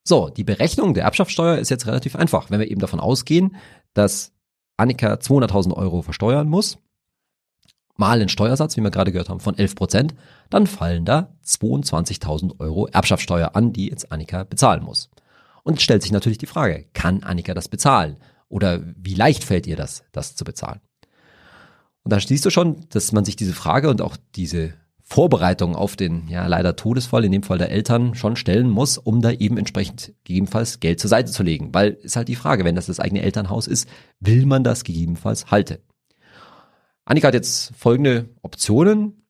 So, 0.04 0.30
die 0.30 0.44
Berechnung 0.44 0.94
der 0.94 1.04
Erbschaftssteuer 1.04 1.58
ist 1.58 1.68
jetzt 1.68 1.86
relativ 1.86 2.16
einfach. 2.16 2.50
Wenn 2.50 2.60
wir 2.60 2.70
eben 2.70 2.80
davon 2.80 2.98
ausgehen, 2.98 3.56
dass 3.94 4.32
Annika 4.78 5.14
200.000 5.14 5.74
Euro 5.74 6.02
versteuern 6.02 6.48
muss, 6.48 6.78
mal 7.96 8.20
einen 8.20 8.28
Steuersatz, 8.28 8.76
wie 8.76 8.80
wir 8.80 8.90
gerade 8.90 9.12
gehört 9.12 9.28
haben, 9.28 9.40
von 9.40 9.58
11 9.58 9.74
Prozent, 9.74 10.14
dann 10.48 10.66
fallen 10.66 11.04
da 11.04 11.34
22.000 11.44 12.60
Euro 12.60 12.86
Erbschaftssteuer 12.86 13.54
an, 13.54 13.72
die 13.72 13.88
jetzt 13.88 14.10
Annika 14.10 14.44
bezahlen 14.44 14.84
muss. 14.84 15.10
Und 15.64 15.82
stellt 15.82 16.02
sich 16.02 16.12
natürlich 16.12 16.38
die 16.38 16.46
Frage, 16.46 16.86
kann 16.94 17.22
Annika 17.22 17.52
das 17.52 17.68
bezahlen? 17.68 18.16
Oder 18.48 18.80
wie 18.96 19.14
leicht 19.14 19.44
fällt 19.44 19.66
ihr 19.66 19.76
das, 19.76 20.04
das 20.12 20.34
zu 20.34 20.44
bezahlen? 20.44 20.80
Und 22.04 22.12
da 22.12 22.20
siehst 22.20 22.46
du 22.46 22.50
schon, 22.50 22.86
dass 22.88 23.12
man 23.12 23.24
sich 23.24 23.36
diese 23.36 23.52
Frage 23.52 23.90
und 23.90 24.00
auch 24.00 24.16
diese 24.34 24.72
Vorbereitung 25.10 25.74
auf 25.74 25.96
den 25.96 26.28
ja 26.28 26.46
leider 26.46 26.76
Todesfall, 26.76 27.24
in 27.24 27.32
dem 27.32 27.42
Fall 27.42 27.56
der 27.56 27.70
Eltern, 27.70 28.14
schon 28.14 28.36
stellen 28.36 28.68
muss, 28.68 28.98
um 28.98 29.22
da 29.22 29.30
eben 29.30 29.56
entsprechend 29.56 30.12
gegebenenfalls 30.24 30.80
Geld 30.80 31.00
zur 31.00 31.08
Seite 31.08 31.32
zu 31.32 31.42
legen. 31.42 31.72
Weil 31.72 31.92
ist 32.02 32.16
halt 32.16 32.28
die 32.28 32.36
Frage, 32.36 32.64
wenn 32.64 32.74
das 32.74 32.86
das 32.86 33.00
eigene 33.00 33.22
Elternhaus 33.22 33.66
ist, 33.66 33.88
will 34.20 34.44
man 34.44 34.64
das 34.64 34.84
gegebenenfalls 34.84 35.50
halten? 35.50 35.78
Annika 37.06 37.28
hat 37.28 37.34
jetzt 37.34 37.72
folgende 37.74 38.28
Optionen, 38.42 39.22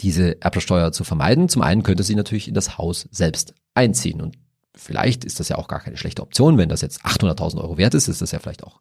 diese 0.00 0.42
Erbschaftssteuer 0.42 0.92
zu 0.92 1.02
vermeiden. 1.02 1.48
Zum 1.48 1.62
einen 1.62 1.82
könnte 1.82 2.02
sie 2.02 2.14
natürlich 2.14 2.46
in 2.46 2.54
das 2.54 2.76
Haus 2.76 3.08
selbst 3.10 3.54
einziehen 3.72 4.20
und 4.20 4.36
vielleicht 4.74 5.24
ist 5.24 5.40
das 5.40 5.48
ja 5.48 5.56
auch 5.56 5.68
gar 5.68 5.80
keine 5.80 5.96
schlechte 5.96 6.20
Option. 6.20 6.58
Wenn 6.58 6.68
das 6.68 6.82
jetzt 6.82 7.06
800.000 7.06 7.58
Euro 7.58 7.78
wert 7.78 7.94
ist, 7.94 8.08
ist 8.08 8.20
das 8.20 8.32
ja 8.32 8.38
vielleicht 8.38 8.64
auch 8.64 8.80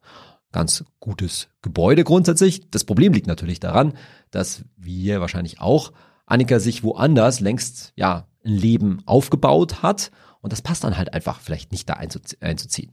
ganz 0.54 0.86
gutes 1.02 1.50
Gebäude 1.62 2.06
grundsätzlich. 2.06 2.70
Das 2.72 2.86
Problem 2.86 3.12
liegt 3.12 3.28
natürlich 3.28 3.60
daran, 3.60 3.94
dass 4.32 4.64
wir 4.78 5.20
wahrscheinlich 5.20 5.60
auch 5.60 5.92
Annika 6.26 6.60
sich 6.60 6.84
woanders 6.84 7.42
längst 7.42 7.92
ja 7.98 8.28
ein 8.46 8.54
Leben 8.54 9.02
aufgebaut 9.06 9.84
hat 9.84 10.12
und 10.40 10.54
das 10.54 10.62
passt 10.62 10.86
dann 10.86 10.98
halt 10.98 11.14
einfach 11.14 11.42
vielleicht 11.42 11.72
nicht 11.74 11.90
da 11.90 11.96
einzuziehen. 11.96 12.92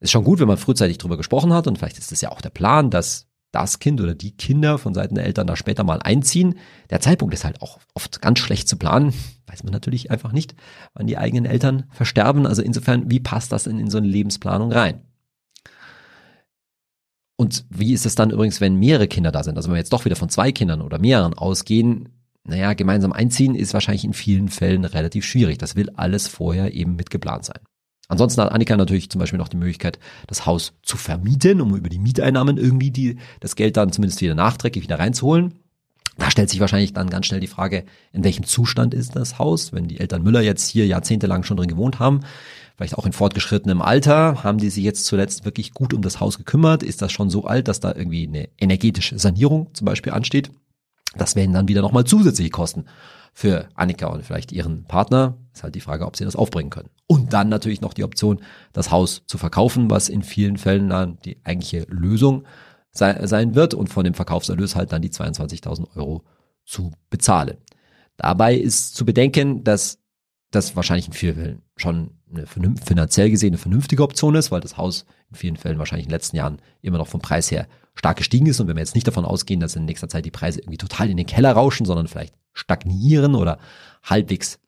Ist 0.00 0.10
schon 0.10 0.24
gut, 0.24 0.40
wenn 0.40 0.48
man 0.48 0.58
frühzeitig 0.58 0.98
drüber 0.98 1.16
gesprochen 1.16 1.52
hat 1.54 1.66
und 1.66 1.78
vielleicht 1.78 1.98
ist 1.98 2.12
es 2.12 2.20
ja 2.20 2.30
auch 2.30 2.42
der 2.42 2.50
Plan, 2.50 2.90
dass 2.90 3.26
das 3.52 3.78
Kind 3.78 4.00
oder 4.00 4.14
die 4.14 4.36
Kinder 4.36 4.78
von 4.78 4.94
Seiten 4.94 5.14
der 5.14 5.24
Eltern 5.24 5.46
da 5.46 5.54
später 5.54 5.84
mal 5.84 6.02
einziehen. 6.02 6.58
Der 6.90 7.00
Zeitpunkt 7.00 7.32
ist 7.34 7.44
halt 7.44 7.62
auch 7.62 7.78
oft 7.94 8.20
ganz 8.20 8.40
schlecht 8.40 8.68
zu 8.68 8.76
planen. 8.76 9.14
Weiß 9.46 9.62
man 9.62 9.72
natürlich 9.72 10.10
einfach 10.10 10.32
nicht, 10.32 10.56
wann 10.92 11.06
die 11.06 11.18
eigenen 11.18 11.44
Eltern 11.44 11.84
versterben. 11.90 12.46
Also 12.46 12.62
insofern, 12.62 13.10
wie 13.10 13.20
passt 13.20 13.52
das 13.52 13.64
denn 13.64 13.78
in 13.78 13.90
so 13.90 13.98
eine 13.98 14.08
Lebensplanung 14.08 14.72
rein? 14.72 15.02
Und 17.36 17.64
wie 17.68 17.92
ist 17.92 18.06
es 18.06 18.14
dann 18.14 18.30
übrigens, 18.30 18.60
wenn 18.60 18.76
mehrere 18.76 19.08
Kinder 19.08 19.32
da 19.32 19.42
sind? 19.42 19.56
Also 19.56 19.68
wenn 19.68 19.74
wir 19.74 19.80
jetzt 19.80 19.92
doch 19.92 20.04
wieder 20.04 20.16
von 20.16 20.28
zwei 20.28 20.52
Kindern 20.52 20.82
oder 20.82 20.98
mehreren 20.98 21.34
ausgehen, 21.34 22.10
naja, 22.44 22.74
gemeinsam 22.74 23.12
einziehen 23.12 23.54
ist 23.54 23.74
wahrscheinlich 23.74 24.04
in 24.04 24.12
vielen 24.12 24.48
Fällen 24.48 24.84
relativ 24.84 25.24
schwierig. 25.24 25.58
Das 25.58 25.76
will 25.76 25.90
alles 25.96 26.28
vorher 26.28 26.74
eben 26.74 26.94
mitgeplant 26.94 27.44
sein. 27.44 27.58
Ansonsten 28.06 28.42
hat 28.42 28.52
Annika 28.52 28.76
natürlich 28.76 29.10
zum 29.10 29.18
Beispiel 29.18 29.38
noch 29.38 29.48
die 29.48 29.56
Möglichkeit, 29.56 29.98
das 30.26 30.44
Haus 30.44 30.74
zu 30.82 30.98
vermieten, 30.98 31.62
um 31.62 31.74
über 31.74 31.88
die 31.88 31.98
Mieteinnahmen 31.98 32.58
irgendwie 32.58 32.90
die, 32.90 33.16
das 33.40 33.56
Geld 33.56 33.78
dann 33.78 33.92
zumindest 33.92 34.20
wieder 34.20 34.34
nachträglich 34.34 34.84
wieder 34.84 34.98
reinzuholen. 34.98 35.54
Da 36.18 36.30
stellt 36.30 36.50
sich 36.50 36.60
wahrscheinlich 36.60 36.92
dann 36.92 37.10
ganz 37.10 37.26
schnell 37.26 37.40
die 37.40 37.48
Frage, 37.48 37.84
in 38.12 38.22
welchem 38.22 38.44
Zustand 38.44 38.94
ist 38.94 39.16
das 39.16 39.38
Haus? 39.38 39.72
Wenn 39.72 39.88
die 39.88 39.98
Eltern 39.98 40.22
Müller 40.22 40.42
jetzt 40.42 40.68
hier 40.68 40.86
jahrzehntelang 40.86 41.42
schon 41.42 41.56
drin 41.56 41.68
gewohnt 41.68 41.98
haben, 41.98 42.20
vielleicht 42.76 42.98
auch 42.98 43.06
in 43.06 43.12
fortgeschrittenem 43.12 43.82
Alter, 43.82 44.42
haben 44.42 44.58
die 44.58 44.70
sich 44.70 44.84
jetzt 44.84 45.06
zuletzt 45.06 45.44
wirklich 45.44 45.72
gut 45.72 45.94
um 45.94 46.02
das 46.02 46.20
Haus 46.20 46.38
gekümmert? 46.38 46.82
Ist 46.82 47.02
das 47.02 47.12
schon 47.12 47.30
so 47.30 47.44
alt, 47.44 47.68
dass 47.68 47.80
da 47.80 47.94
irgendwie 47.94 48.26
eine 48.26 48.48
energetische 48.58 49.18
Sanierung 49.18 49.72
zum 49.74 49.84
Beispiel 49.84 50.12
ansteht? 50.12 50.50
Das 51.16 51.36
wären 51.36 51.52
dann 51.52 51.68
wieder 51.68 51.82
nochmal 51.82 52.04
zusätzliche 52.04 52.50
Kosten 52.50 52.86
Für 53.32 53.68
Annika 53.74 54.06
und 54.06 54.24
vielleicht 54.24 54.52
ihren 54.52 54.84
Partner 54.84 55.36
ist 55.52 55.62
halt 55.62 55.74
die 55.74 55.80
Frage, 55.80 56.06
ob 56.06 56.16
sie 56.16 56.24
das 56.24 56.36
aufbringen 56.36 56.70
können. 56.70 56.90
Und 57.06 57.32
dann 57.32 57.48
natürlich 57.48 57.80
noch 57.80 57.94
die 57.94 58.04
Option, 58.04 58.40
das 58.72 58.90
Haus 58.90 59.22
zu 59.26 59.38
verkaufen, 59.38 59.90
was 59.90 60.08
in 60.08 60.22
vielen 60.22 60.56
Fällen 60.56 60.88
dann 60.88 61.18
die 61.24 61.38
eigentliche 61.44 61.86
Lösung 61.88 62.44
sei, 62.90 63.26
sein 63.26 63.54
wird 63.54 63.74
und 63.74 63.88
von 63.88 64.04
dem 64.04 64.14
Verkaufserlös 64.14 64.76
halt 64.76 64.92
dann 64.92 65.02
die 65.02 65.10
22.000 65.10 65.96
Euro 65.96 66.24
zu 66.64 66.92
bezahlen. 67.10 67.58
Dabei 68.16 68.54
ist 68.54 68.94
zu 68.94 69.04
bedenken, 69.04 69.64
dass 69.64 69.98
das 70.50 70.76
wahrscheinlich 70.76 71.08
in 71.08 71.12
vielen 71.12 71.62
schon 71.76 72.10
eine 72.30 72.46
finanziell 72.46 73.30
gesehen 73.30 73.50
eine 73.50 73.58
vernünftige 73.58 74.02
Option 74.02 74.34
ist, 74.34 74.50
weil 74.50 74.60
das 74.60 74.76
Haus 74.76 75.06
in 75.30 75.36
vielen 75.36 75.56
Fällen 75.56 75.78
wahrscheinlich 75.78 76.06
in 76.06 76.10
den 76.10 76.16
letzten 76.16 76.36
Jahren 76.36 76.58
immer 76.82 76.98
noch 76.98 77.08
vom 77.08 77.20
Preis 77.20 77.50
her 77.50 77.66
stark 77.94 78.16
gestiegen 78.16 78.46
ist. 78.46 78.60
Und 78.60 78.68
wenn 78.68 78.76
wir 78.76 78.82
jetzt 78.82 78.94
nicht 78.94 79.06
davon 79.06 79.24
ausgehen, 79.24 79.60
dass 79.60 79.76
in 79.76 79.84
nächster 79.84 80.08
Zeit 80.08 80.24
die 80.24 80.30
Preise 80.30 80.60
irgendwie 80.60 80.78
total 80.78 81.10
in 81.10 81.16
den 81.16 81.26
Keller 81.26 81.52
rauschen, 81.52 81.86
sondern 81.86 82.08
vielleicht 82.08 82.34
stagnieren 82.52 83.34
oder 83.34 83.58
halbwegs 84.02 84.58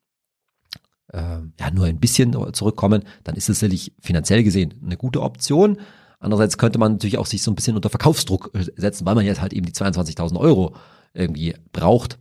äh, 1.13 1.39
ja 1.59 1.71
nur 1.73 1.87
ein 1.87 2.01
bisschen 2.01 2.53
zurückkommen, 2.53 3.05
dann 3.25 3.37
ist 3.37 3.49
es 3.49 3.61
sicherlich 3.61 3.93
finanziell 4.01 4.43
gesehen 4.43 4.75
eine 4.85 4.97
gute 4.97 5.23
Option. 5.23 5.79
Andererseits 6.19 6.59
könnte 6.59 6.79
man 6.79 6.93
natürlich 6.93 7.19
auch 7.19 7.27
sich 7.27 7.43
so 7.43 7.51
ein 7.51 7.55
bisschen 7.55 7.77
unter 7.77 7.91
Verkaufsdruck 7.91 8.51
äh, 8.55 8.65
setzen, 8.77 9.07
weil 9.07 9.15
man 9.15 9.25
jetzt 9.25 9.41
halt 9.41 9.53
eben 9.53 9.67
die 9.67 9.73
22.000 9.73 10.39
Euro 10.39 10.75
irgendwie 11.15 11.55
braucht. 11.73 12.19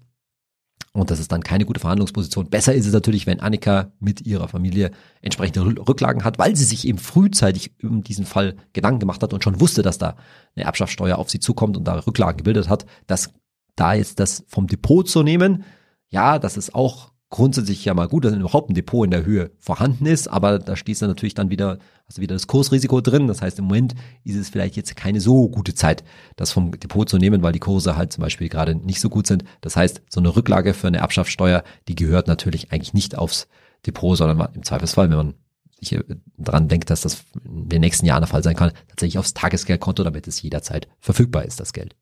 Und 0.96 1.12
das 1.12 1.20
ist 1.20 1.34
dann 1.34 1.44
keine 1.44 1.66
gute 1.66 1.82
Verhandlungsposition. 1.82 2.50
Besser 2.50 2.74
ist 2.74 2.86
es 2.86 2.94
natürlich, 2.94 3.28
wenn 3.28 3.42
Annika 3.42 3.92
mit 4.00 4.25
ihrer 4.25 4.48
Familie 4.48 4.92
entsprechende 5.22 5.66
Rücklagen 5.66 6.24
hat, 6.24 6.40
weil 6.40 6.56
sie 6.56 6.64
sich 6.64 6.88
eben 6.88 7.00
frühzeitig 7.00 7.74
um 7.84 8.02
diesen 8.02 8.25
Fall 8.25 8.56
Gedanken 8.72 9.02
gemacht 9.02 9.22
hat 9.22 9.34
und 9.34 9.44
schon 9.44 9.60
wusste, 9.60 9.82
dass 9.82 9.98
da 9.98 10.16
eine 10.56 10.66
Erbschaftssteuer 10.66 11.18
auf 11.18 11.30
sie 11.30 11.42
zukommt 11.42 11.75
und 11.75 11.84
da 11.84 11.96
Rücklagen 11.96 12.38
gebildet 12.38 12.70
hat, 12.70 12.86
dass 13.08 13.34
da 13.75 13.94
jetzt 13.94 14.22
das 14.22 14.46
vom 14.48 14.68
Depot 14.68 15.06
zu 15.06 15.22
nehmen, 15.22 15.66
ja, 16.08 16.40
das 16.40 16.56
ist 16.56 16.74
auch 16.74 17.12
grundsätzlich 17.29 17.84
ja 17.84 17.94
mal 17.94 18.08
gut, 18.08 18.25
dass 18.25 18.34
überhaupt 18.34 18.70
ein 18.70 18.75
Depot 18.75 19.05
in 19.05 19.12
der 19.12 19.25
Höhe 19.25 19.51
vorhanden 19.60 20.05
ist, 20.05 20.27
aber 20.27 20.60
da 20.60 20.75
schließt 20.75 21.01
dann 21.01 21.10
natürlich 21.10 21.34
dann 21.34 21.50
wieder, 21.50 21.79
also 22.08 22.22
wieder 22.22 22.36
das 22.36 22.48
Kursrisiko 22.48 23.01
drin. 23.01 23.27
Das 23.27 23.41
heißt, 23.41 23.60
im 23.60 23.65
Moment 23.65 23.96
ist 24.24 24.36
es 24.36 24.50
vielleicht 24.50 24.75
jetzt 24.75 24.96
keine 24.96 25.20
so 25.20 25.50
gute 25.50 25.74
Zeit, 25.74 26.03
das 26.36 26.51
vom 26.51 26.72
Depot 26.72 27.10
zu 27.10 27.17
nehmen, 27.17 27.41
weil 27.41 27.51
die 27.51 27.60
Kurse 27.60 27.98
halt 27.98 28.13
zum 28.13 28.22
Beispiel 28.22 28.48
gerade 28.48 28.75
nicht 28.75 29.01
so 29.01 29.10
gut 29.10 29.27
sind. 29.27 29.44
Das 29.62 29.75
heißt, 29.75 30.01
so 30.10 30.20
eine 30.20 30.36
Rücklage 30.36 30.74
für 30.74 30.88
eine 30.88 31.00
Erbschaftssteuer, 31.00 31.63
die 31.88 31.96
gehört 31.96 32.27
natürlich 32.27 32.72
eigentlich 32.72 32.94
nicht 32.94 33.17
aufs 33.17 33.48
Depot, 33.86 34.17
sondern 34.17 34.53
im 34.53 34.63
Zweifelsfall, 34.63 35.10
wenn 35.10 35.17
man 35.17 35.34
sich 35.79 36.00
daran 36.38 36.67
denkt, 36.67 36.89
dass 36.89 37.01
das 37.01 37.25
in 37.44 37.70
den 37.70 37.82
nächsten 37.82 38.05
Jahren 38.05 38.22
der 38.22 38.27
Fall 38.27 38.44
sein 38.44 38.55
kann, 38.55 38.72
tatsächlich 38.88 39.17
aufs 39.17 39.34
Tagesgeldkonto, 39.34 40.03
damit 40.03 40.27
es 40.27 40.41
jederzeit 40.41 40.88
verfügbar 41.00 41.44
ist, 41.44 41.60
das 41.60 41.74
Geld. 41.74 41.96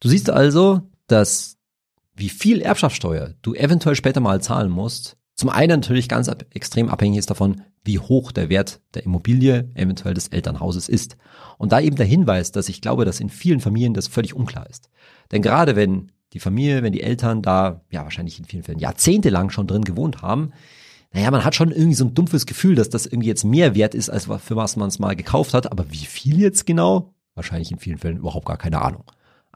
Du 0.00 0.08
siehst 0.08 0.30
also, 0.30 0.82
dass 1.08 1.55
wie 2.16 2.30
viel 2.30 2.62
Erbschaftssteuer 2.62 3.34
du 3.42 3.54
eventuell 3.54 3.94
später 3.94 4.20
mal 4.20 4.40
zahlen 4.40 4.70
musst, 4.70 5.16
zum 5.34 5.50
einen 5.50 5.80
natürlich 5.80 6.08
ganz 6.08 6.30
ab, 6.30 6.46
extrem 6.54 6.88
abhängig 6.88 7.18
ist 7.18 7.28
davon, 7.30 7.60
wie 7.84 7.98
hoch 7.98 8.32
der 8.32 8.48
Wert 8.48 8.80
der 8.94 9.04
Immobilie, 9.04 9.70
eventuell 9.74 10.14
des 10.14 10.28
Elternhauses 10.28 10.88
ist. 10.88 11.18
Und 11.58 11.72
da 11.72 11.80
eben 11.80 11.96
der 11.96 12.06
Hinweis, 12.06 12.52
dass 12.52 12.70
ich 12.70 12.80
glaube, 12.80 13.04
dass 13.04 13.20
in 13.20 13.28
vielen 13.28 13.60
Familien 13.60 13.92
das 13.92 14.08
völlig 14.08 14.34
unklar 14.34 14.68
ist. 14.68 14.88
Denn 15.30 15.42
gerade 15.42 15.76
wenn 15.76 16.10
die 16.32 16.40
Familie, 16.40 16.82
wenn 16.82 16.94
die 16.94 17.02
Eltern 17.02 17.42
da, 17.42 17.82
ja, 17.90 18.02
wahrscheinlich 18.02 18.38
in 18.38 18.46
vielen 18.46 18.62
Fällen 18.62 18.78
jahrzehntelang 18.78 19.50
schon 19.50 19.66
drin 19.66 19.84
gewohnt 19.84 20.22
haben, 20.22 20.52
naja, 21.12 21.30
man 21.30 21.44
hat 21.44 21.54
schon 21.54 21.70
irgendwie 21.70 21.94
so 21.94 22.04
ein 22.04 22.14
dumpfes 22.14 22.46
Gefühl, 22.46 22.74
dass 22.74 22.90
das 22.90 23.06
irgendwie 23.06 23.28
jetzt 23.28 23.44
mehr 23.44 23.74
wert 23.74 23.94
ist, 23.94 24.08
als 24.08 24.24
für 24.24 24.56
was 24.56 24.76
man 24.76 24.88
es 24.88 24.98
mal 24.98 25.16
gekauft 25.16 25.54
hat. 25.54 25.70
Aber 25.70 25.90
wie 25.92 26.06
viel 26.06 26.40
jetzt 26.40 26.66
genau? 26.66 27.14
Wahrscheinlich 27.34 27.70
in 27.70 27.78
vielen 27.78 27.98
Fällen 27.98 28.18
überhaupt 28.18 28.46
gar 28.46 28.56
keine 28.56 28.80
Ahnung. 28.80 29.04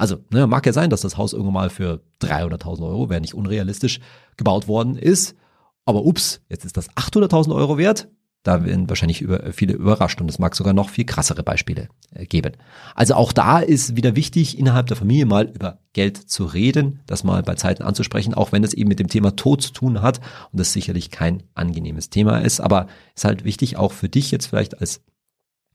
Also, 0.01 0.17
ne, 0.31 0.47
mag 0.47 0.65
ja 0.65 0.73
sein, 0.73 0.89
dass 0.89 1.03
das 1.03 1.19
Haus 1.19 1.35
irgendwann 1.35 1.53
mal 1.53 1.69
für 1.69 2.01
300.000 2.23 2.89
Euro, 2.89 3.11
wäre 3.11 3.21
nicht 3.21 3.35
unrealistisch, 3.35 4.01
gebaut 4.39 4.67
worden 4.67 4.97
ist. 4.97 5.37
Aber 5.85 6.07
ups, 6.07 6.41
jetzt 6.49 6.65
ist 6.65 6.79
das 6.79 6.89
800.000 6.93 7.55
Euro 7.55 7.77
wert. 7.77 8.09
Da 8.43 8.65
werden 8.65 8.89
wahrscheinlich 8.89 9.21
über, 9.21 9.53
viele 9.53 9.75
überrascht 9.75 10.19
und 10.23 10.31
es 10.31 10.39
mag 10.39 10.57
sogar 10.57 10.73
noch 10.73 10.89
viel 10.89 11.05
krassere 11.05 11.43
Beispiele 11.43 11.89
äh, 12.15 12.25
geben. 12.25 12.53
Also 12.95 13.13
auch 13.13 13.35
da 13.35 13.59
ist 13.59 13.95
wieder 13.95 14.17
wichtig, 14.17 14.59
innerhalb 14.59 14.87
der 14.87 14.97
Familie 14.97 15.27
mal 15.27 15.51
über 15.55 15.81
Geld 15.93 16.17
zu 16.17 16.47
reden, 16.47 17.01
das 17.05 17.23
mal 17.23 17.43
bei 17.43 17.57
Zeiten 17.57 17.83
anzusprechen, 17.83 18.33
auch 18.33 18.53
wenn 18.53 18.65
es 18.65 18.73
eben 18.73 18.89
mit 18.89 19.01
dem 19.01 19.09
Thema 19.09 19.37
Tod 19.37 19.61
zu 19.61 19.75
tun 19.75 20.01
hat 20.01 20.21
und 20.51 20.61
das 20.61 20.73
sicherlich 20.73 21.11
kein 21.11 21.43
angenehmes 21.53 22.09
Thema 22.09 22.39
ist. 22.39 22.61
Aber 22.61 22.87
ist 23.15 23.27
halt 23.27 23.45
wichtig, 23.45 23.77
auch 23.77 23.93
für 23.93 24.09
dich 24.09 24.31
jetzt 24.31 24.47
vielleicht 24.47 24.81
als, 24.81 25.03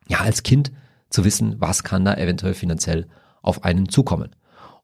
ja, 0.08 0.22
als 0.22 0.42
Kind 0.42 0.72
zu 1.12 1.24
wissen, 1.24 1.58
was 1.60 1.84
kann 1.84 2.06
da 2.06 2.16
eventuell 2.16 2.56
finanziell 2.56 3.06
auf 3.46 3.64
einen 3.64 3.90
zukommen. 3.90 4.36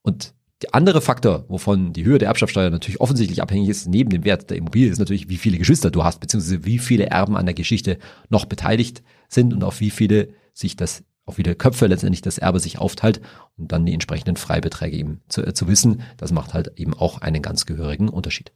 Und 0.01 0.33
der 0.61 0.75
andere 0.75 1.01
Faktor, 1.01 1.45
wovon 1.47 1.91
die 1.93 2.05
Höhe 2.05 2.19
der 2.19 2.27
Erbschaftssteuer 2.27 2.69
natürlich 2.69 3.01
offensichtlich 3.01 3.41
abhängig 3.41 3.69
ist, 3.69 3.87
neben 3.87 4.11
dem 4.11 4.23
Wert 4.23 4.49
der 4.49 4.57
Immobilie, 4.57 4.91
ist 4.91 4.99
natürlich, 4.99 5.27
wie 5.29 5.37
viele 5.37 5.57
Geschwister 5.57 5.89
du 5.89 6.03
hast, 6.03 6.19
beziehungsweise 6.19 6.65
wie 6.65 6.77
viele 6.77 7.07
Erben 7.07 7.35
an 7.35 7.45
der 7.45 7.55
Geschichte 7.55 7.97
noch 8.29 8.45
beteiligt 8.45 9.01
sind 9.27 9.53
und 9.53 9.63
auf 9.63 9.79
wie 9.79 9.89
viele 9.89 10.29
sich 10.53 10.75
das, 10.75 11.03
auf 11.25 11.37
wie 11.37 11.43
viele 11.43 11.55
Köpfe 11.55 11.87
letztendlich 11.87 12.21
das 12.21 12.37
Erbe 12.37 12.59
sich 12.59 12.77
aufteilt 12.77 13.21
und 13.57 13.71
dann 13.71 13.85
die 13.85 13.93
entsprechenden 13.93 14.35
Freibeträge 14.35 14.97
eben 14.97 15.21
zu, 15.29 15.45
äh, 15.45 15.53
zu 15.53 15.67
wissen. 15.67 16.03
Das 16.17 16.31
macht 16.31 16.53
halt 16.53 16.73
eben 16.77 16.93
auch 16.93 17.21
einen 17.21 17.41
ganz 17.41 17.65
gehörigen 17.65 18.09
Unterschied. 18.09 18.51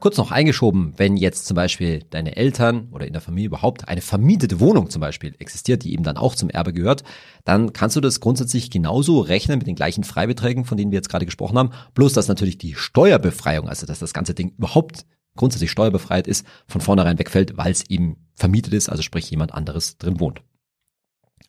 Kurz 0.00 0.16
noch 0.16 0.30
eingeschoben, 0.30 0.94
wenn 0.96 1.16
jetzt 1.16 1.46
zum 1.46 1.56
Beispiel 1.56 2.04
deine 2.10 2.36
Eltern 2.36 2.88
oder 2.92 3.06
in 3.06 3.12
der 3.12 3.20
Familie 3.20 3.48
überhaupt 3.48 3.88
eine 3.88 4.00
vermietete 4.00 4.60
Wohnung 4.60 4.90
zum 4.90 5.00
Beispiel 5.00 5.34
existiert, 5.40 5.82
die 5.82 5.92
eben 5.92 6.04
dann 6.04 6.16
auch 6.16 6.36
zum 6.36 6.50
Erbe 6.50 6.72
gehört, 6.72 7.02
dann 7.44 7.72
kannst 7.72 7.96
du 7.96 8.00
das 8.00 8.20
grundsätzlich 8.20 8.70
genauso 8.70 9.18
rechnen 9.20 9.58
mit 9.58 9.66
den 9.66 9.74
gleichen 9.74 10.04
Freibeträgen, 10.04 10.64
von 10.64 10.78
denen 10.78 10.92
wir 10.92 10.98
jetzt 10.98 11.08
gerade 11.08 11.26
gesprochen 11.26 11.58
haben, 11.58 11.70
bloß 11.94 12.12
dass 12.12 12.28
natürlich 12.28 12.58
die 12.58 12.74
Steuerbefreiung, 12.74 13.68
also 13.68 13.86
dass 13.86 13.98
das 13.98 14.14
ganze 14.14 14.34
Ding 14.34 14.54
überhaupt 14.56 15.04
grundsätzlich 15.34 15.72
steuerbefreit 15.72 16.28
ist, 16.28 16.46
von 16.68 16.80
vornherein 16.80 17.18
wegfällt, 17.18 17.56
weil 17.56 17.72
es 17.72 17.88
eben 17.90 18.28
vermietet 18.34 18.74
ist, 18.74 18.88
also 18.88 19.02
sprich 19.02 19.28
jemand 19.30 19.52
anderes 19.52 19.98
drin 19.98 20.20
wohnt. 20.20 20.42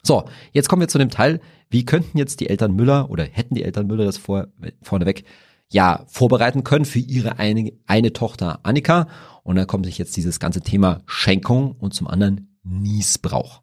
So, 0.02 0.26
jetzt 0.54 0.70
kommen 0.70 0.82
wir 0.82 0.88
zu 0.88 0.98
dem 0.98 1.10
Teil, 1.10 1.40
wie 1.70 1.86
könnten 1.86 2.18
jetzt 2.18 2.40
die 2.40 2.50
Eltern 2.50 2.74
Müller 2.74 3.12
oder 3.12 3.26
hätten 3.26 3.54
die 3.54 3.64
Eltern 3.64 3.86
Müller 3.86 4.06
das 4.06 4.18
vor, 4.18 4.48
vorneweg 4.82 5.24
ja 5.72 6.04
vorbereiten 6.08 6.64
können 6.64 6.86
für 6.86 7.00
ihre 7.00 7.40
eine, 7.40 7.74
eine 7.86 8.14
Tochter 8.14 8.60
Annika. 8.64 9.08
Und 9.44 9.56
dann 9.56 9.68
kommt 9.68 9.86
sich 9.86 9.98
jetzt 9.98 10.16
dieses 10.18 10.40
ganze 10.40 10.62
Thema 10.62 11.02
Schenkung 11.06 11.72
und 11.72 11.94
zum 11.94 12.08
anderen 12.08 12.58
Niesbrauch. 12.64 13.62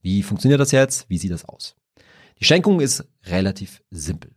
Wie 0.00 0.22
funktioniert 0.22 0.60
das 0.60 0.72
jetzt? 0.72 1.08
Wie 1.08 1.18
sieht 1.18 1.32
das 1.32 1.44
aus? 1.44 1.76
Die 2.38 2.44
Schenkung 2.44 2.80
ist 2.80 3.04
relativ 3.26 3.82
simpel. 3.90 4.32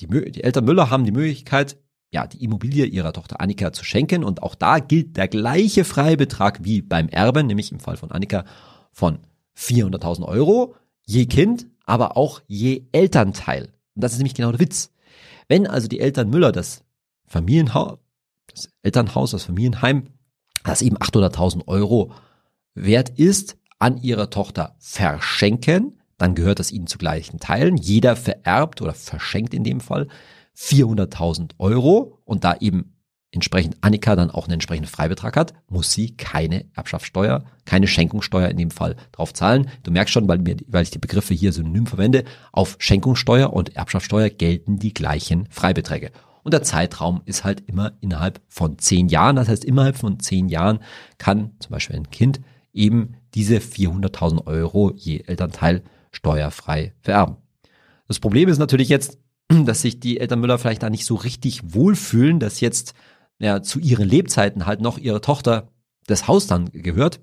Die, 0.00 0.06
die 0.06 0.42
Eltern 0.42 0.64
Müller 0.64 0.90
haben 0.90 1.04
die 1.04 1.12
Möglichkeit, 1.12 1.76
ja, 2.10 2.26
die 2.26 2.42
Immobilie 2.42 2.86
ihrer 2.86 3.12
Tochter 3.12 3.40
Annika 3.40 3.72
zu 3.72 3.84
schenken 3.84 4.24
und 4.24 4.42
auch 4.42 4.54
da 4.54 4.78
gilt 4.78 5.16
der 5.16 5.28
gleiche 5.28 5.84
Freibetrag 5.84 6.64
wie 6.64 6.82
beim 6.82 7.08
Erben, 7.08 7.46
nämlich 7.46 7.70
im 7.70 7.80
Fall 7.80 7.96
von 7.96 8.10
Annika 8.10 8.44
von 8.92 9.18
400.000 9.56 10.24
Euro 10.24 10.74
je 11.08 11.26
Kind, 11.26 11.66
aber 11.86 12.16
auch 12.16 12.42
je 12.46 12.82
Elternteil. 12.92 13.72
Und 13.94 14.04
das 14.04 14.12
ist 14.12 14.18
nämlich 14.18 14.34
genau 14.34 14.50
der 14.52 14.60
Witz. 14.60 14.92
Wenn 15.48 15.66
also 15.66 15.88
die 15.88 16.00
Eltern 16.00 16.30
Müller 16.30 16.52
das 16.52 16.84
Familienhaus, 17.26 17.98
das 18.48 18.70
Elternhaus, 18.82 19.32
das 19.32 19.44
Familienheim, 19.44 20.08
das 20.64 20.82
eben 20.82 20.98
800.000 20.98 21.66
Euro 21.66 22.12
wert 22.74 23.10
ist, 23.10 23.56
an 23.78 23.96
ihre 23.98 24.30
Tochter 24.30 24.76
verschenken, 24.78 26.00
dann 26.16 26.34
gehört 26.34 26.58
das 26.58 26.72
ihnen 26.72 26.88
zu 26.88 26.98
gleichen 26.98 27.38
Teilen. 27.38 27.76
Jeder 27.76 28.16
vererbt 28.16 28.82
oder 28.82 28.92
verschenkt 28.92 29.54
in 29.54 29.64
dem 29.64 29.80
Fall 29.80 30.08
400.000 30.56 31.52
Euro 31.58 32.18
und 32.24 32.44
da 32.44 32.56
eben 32.56 32.97
entsprechend 33.30 33.76
Annika 33.82 34.16
dann 34.16 34.30
auch 34.30 34.44
einen 34.44 34.54
entsprechenden 34.54 34.90
Freibetrag 34.90 35.36
hat, 35.36 35.54
muss 35.68 35.92
sie 35.92 36.16
keine 36.16 36.64
Erbschaftssteuer, 36.74 37.44
keine 37.64 37.86
Schenkungssteuer 37.86 38.48
in 38.48 38.56
dem 38.56 38.70
Fall 38.70 38.96
drauf 39.12 39.34
zahlen. 39.34 39.70
Du 39.82 39.90
merkst 39.90 40.12
schon, 40.12 40.28
weil, 40.28 40.38
mir, 40.38 40.56
weil 40.66 40.82
ich 40.82 40.90
die 40.90 40.98
Begriffe 40.98 41.34
hier 41.34 41.52
synonym 41.52 41.86
verwende, 41.86 42.24
auf 42.52 42.76
Schenkungssteuer 42.78 43.52
und 43.52 43.76
Erbschaftssteuer 43.76 44.30
gelten 44.30 44.78
die 44.78 44.94
gleichen 44.94 45.46
Freibeträge. 45.50 46.10
Und 46.42 46.54
der 46.54 46.62
Zeitraum 46.62 47.20
ist 47.26 47.44
halt 47.44 47.64
immer 47.66 47.92
innerhalb 48.00 48.40
von 48.48 48.78
zehn 48.78 49.08
Jahren. 49.08 49.36
Das 49.36 49.48
heißt, 49.48 49.64
innerhalb 49.64 49.98
von 49.98 50.18
zehn 50.18 50.48
Jahren 50.48 50.78
kann 51.18 51.50
zum 51.58 51.72
Beispiel 51.72 51.96
ein 51.96 52.10
Kind 52.10 52.40
eben 52.72 53.16
diese 53.34 53.58
400.000 53.58 54.46
Euro 54.46 54.92
je 54.96 55.20
Elternteil 55.26 55.82
steuerfrei 56.10 56.94
vererben. 57.02 57.36
Das 58.06 58.20
Problem 58.20 58.48
ist 58.48 58.58
natürlich 58.58 58.88
jetzt, 58.88 59.18
dass 59.48 59.82
sich 59.82 60.00
die 60.00 60.20
Eltern 60.20 60.40
Müller 60.40 60.58
vielleicht 60.58 60.82
da 60.82 60.88
nicht 60.88 61.04
so 61.04 61.16
richtig 61.16 61.74
wohlfühlen, 61.74 62.40
dass 62.40 62.60
jetzt 62.60 62.94
ja, 63.38 63.62
zu 63.62 63.78
ihren 63.78 64.08
Lebzeiten 64.08 64.66
halt 64.66 64.80
noch 64.80 64.98
ihre 64.98 65.20
Tochter 65.20 65.68
das 66.06 66.26
Haus 66.26 66.46
dann 66.46 66.70
gehört. 66.72 67.20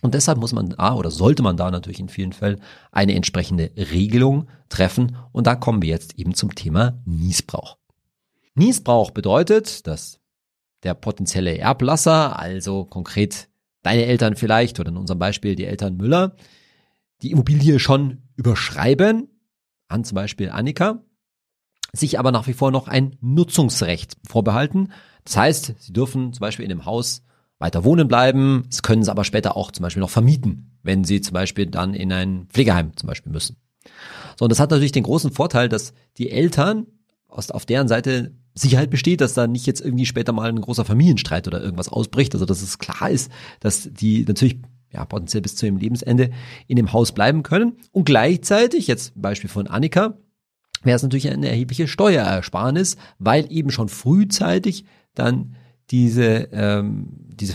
Und 0.00 0.14
deshalb 0.14 0.38
muss 0.38 0.52
man 0.52 0.70
da 0.70 0.94
oder 0.94 1.10
sollte 1.10 1.42
man 1.42 1.56
da 1.56 1.70
natürlich 1.70 1.98
in 1.98 2.08
vielen 2.08 2.32
Fällen 2.32 2.60
eine 2.92 3.14
entsprechende 3.14 3.72
Regelung 3.76 4.48
treffen. 4.68 5.16
Und 5.32 5.46
da 5.46 5.56
kommen 5.56 5.82
wir 5.82 5.88
jetzt 5.88 6.18
eben 6.18 6.34
zum 6.34 6.54
Thema 6.54 7.00
Niesbrauch. 7.04 7.78
Niesbrauch 8.54 9.10
bedeutet, 9.10 9.86
dass 9.86 10.20
der 10.84 10.94
potenzielle 10.94 11.58
Erblasser, 11.58 12.38
also 12.38 12.84
konkret 12.84 13.48
deine 13.82 14.04
Eltern 14.04 14.36
vielleicht 14.36 14.78
oder 14.78 14.90
in 14.90 14.96
unserem 14.96 15.18
Beispiel 15.18 15.56
die 15.56 15.64
Eltern 15.64 15.96
Müller, 15.96 16.36
die 17.22 17.32
Immobilie 17.32 17.80
schon 17.80 18.22
überschreiben 18.36 19.28
an 19.88 20.04
zum 20.04 20.14
Beispiel 20.14 20.50
Annika 20.50 21.02
sich 21.92 22.18
aber 22.18 22.32
nach 22.32 22.46
wie 22.46 22.52
vor 22.52 22.70
noch 22.70 22.88
ein 22.88 23.16
Nutzungsrecht 23.20 24.16
vorbehalten. 24.26 24.92
Das 25.24 25.36
heißt, 25.36 25.74
sie 25.78 25.92
dürfen 25.92 26.32
zum 26.32 26.40
Beispiel 26.40 26.64
in 26.64 26.70
dem 26.70 26.84
Haus 26.84 27.22
weiter 27.58 27.84
wohnen 27.84 28.06
bleiben, 28.06 28.64
es 28.70 28.82
können 28.82 29.02
sie 29.02 29.10
aber 29.10 29.24
später 29.24 29.56
auch 29.56 29.72
zum 29.72 29.82
Beispiel 29.82 30.00
noch 30.00 30.10
vermieten, 30.10 30.78
wenn 30.82 31.04
sie 31.04 31.20
zum 31.20 31.34
Beispiel 31.34 31.66
dann 31.66 31.92
in 31.94 32.12
ein 32.12 32.46
Pflegeheim 32.50 32.96
zum 32.96 33.08
Beispiel 33.08 33.32
müssen. 33.32 33.56
So, 34.38 34.44
und 34.44 34.50
das 34.50 34.60
hat 34.60 34.70
natürlich 34.70 34.92
den 34.92 35.02
großen 35.02 35.32
Vorteil, 35.32 35.68
dass 35.68 35.92
die 36.18 36.30
Eltern 36.30 36.86
aus, 37.26 37.50
auf 37.50 37.66
deren 37.66 37.88
Seite 37.88 38.32
Sicherheit 38.54 38.90
besteht, 38.90 39.20
dass 39.20 39.34
da 39.34 39.46
nicht 39.46 39.66
jetzt 39.66 39.80
irgendwie 39.80 40.06
später 40.06 40.32
mal 40.32 40.48
ein 40.48 40.60
großer 40.60 40.84
Familienstreit 40.84 41.46
oder 41.46 41.62
irgendwas 41.62 41.88
ausbricht. 41.88 42.34
Also 42.34 42.44
dass 42.44 42.62
es 42.62 42.78
klar 42.78 43.10
ist, 43.10 43.30
dass 43.60 43.88
die 43.92 44.24
natürlich 44.24 44.58
ja, 44.92 45.04
potenziell 45.04 45.42
bis 45.42 45.56
zu 45.56 45.66
ihrem 45.66 45.76
Lebensende 45.76 46.30
in 46.66 46.76
dem 46.76 46.92
Haus 46.92 47.12
bleiben 47.12 47.42
können. 47.42 47.76
Und 47.92 48.04
gleichzeitig, 48.04 48.86
jetzt 48.86 49.12
Beispiel 49.20 49.50
von 49.50 49.66
Annika, 49.66 50.18
wäre 50.82 50.96
es 50.96 51.02
natürlich 51.02 51.30
eine 51.30 51.48
erhebliche 51.48 51.88
Steuerersparnis, 51.88 52.96
weil 53.18 53.50
eben 53.50 53.70
schon 53.70 53.88
frühzeitig 53.88 54.84
dann 55.14 55.56
diese, 55.90 56.48
ähm, 56.52 57.08
diese 57.28 57.54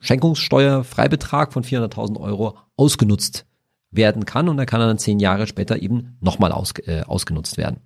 Schenkungssteuerfreibetrag 0.00 1.52
von 1.52 1.64
400.000 1.64 2.20
Euro 2.20 2.56
ausgenutzt 2.76 3.46
werden 3.90 4.24
kann 4.24 4.48
und 4.48 4.58
er 4.58 4.66
kann 4.66 4.80
dann 4.80 4.98
zehn 4.98 5.18
Jahre 5.18 5.46
später 5.46 5.80
eben 5.80 6.16
nochmal 6.20 6.52
aus, 6.52 6.72
äh, 6.86 7.02
ausgenutzt 7.02 7.56
werden. 7.56 7.80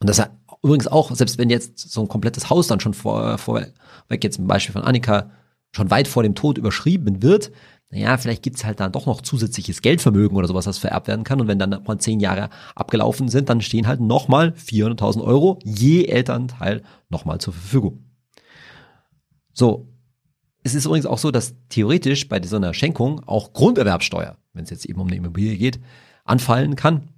Und 0.00 0.08
das 0.08 0.22
übrigens 0.62 0.86
auch, 0.86 1.14
selbst 1.14 1.38
wenn 1.38 1.50
jetzt 1.50 1.78
so 1.78 2.00
ein 2.00 2.08
komplettes 2.08 2.50
Haus 2.50 2.66
dann 2.66 2.80
schon 2.80 2.94
vor, 2.94 3.38
vorweg, 3.38 3.74
jetzt 4.22 4.38
ein 4.38 4.46
Beispiel 4.46 4.72
von 4.72 4.82
Annika, 4.82 5.30
schon 5.72 5.90
weit 5.90 6.08
vor 6.08 6.22
dem 6.22 6.34
Tod 6.34 6.58
überschrieben 6.58 7.22
wird, 7.22 7.50
naja, 7.92 8.16
vielleicht 8.16 8.42
gibt's 8.42 8.64
halt 8.64 8.80
dann 8.80 8.90
doch 8.90 9.04
noch 9.04 9.20
zusätzliches 9.20 9.82
Geldvermögen 9.82 10.34
oder 10.34 10.48
sowas, 10.48 10.64
das 10.64 10.78
vererbt 10.78 11.08
werden 11.08 11.24
kann. 11.24 11.42
Und 11.42 11.46
wenn 11.46 11.58
dann 11.58 11.70
nochmal 11.70 11.98
zehn 11.98 12.20
Jahre 12.20 12.48
abgelaufen 12.74 13.28
sind, 13.28 13.50
dann 13.50 13.60
stehen 13.60 13.86
halt 13.86 14.00
nochmal 14.00 14.54
400.000 14.56 15.22
Euro 15.22 15.58
je 15.62 16.06
Elternteil 16.06 16.82
nochmal 17.10 17.38
zur 17.38 17.52
Verfügung. 17.52 18.04
So. 19.52 19.88
Es 20.64 20.74
ist 20.74 20.86
übrigens 20.86 21.06
auch 21.06 21.18
so, 21.18 21.32
dass 21.32 21.56
theoretisch 21.68 22.28
bei 22.28 22.40
so 22.40 22.56
einer 22.56 22.72
Schenkung 22.72 23.20
auch 23.26 23.52
Grunderwerbsteuer, 23.52 24.38
wenn 24.52 24.62
es 24.62 24.70
jetzt 24.70 24.86
eben 24.86 25.00
um 25.00 25.08
eine 25.08 25.16
Immobilie 25.16 25.56
geht, 25.56 25.80
anfallen 26.24 26.76
kann. 26.76 27.08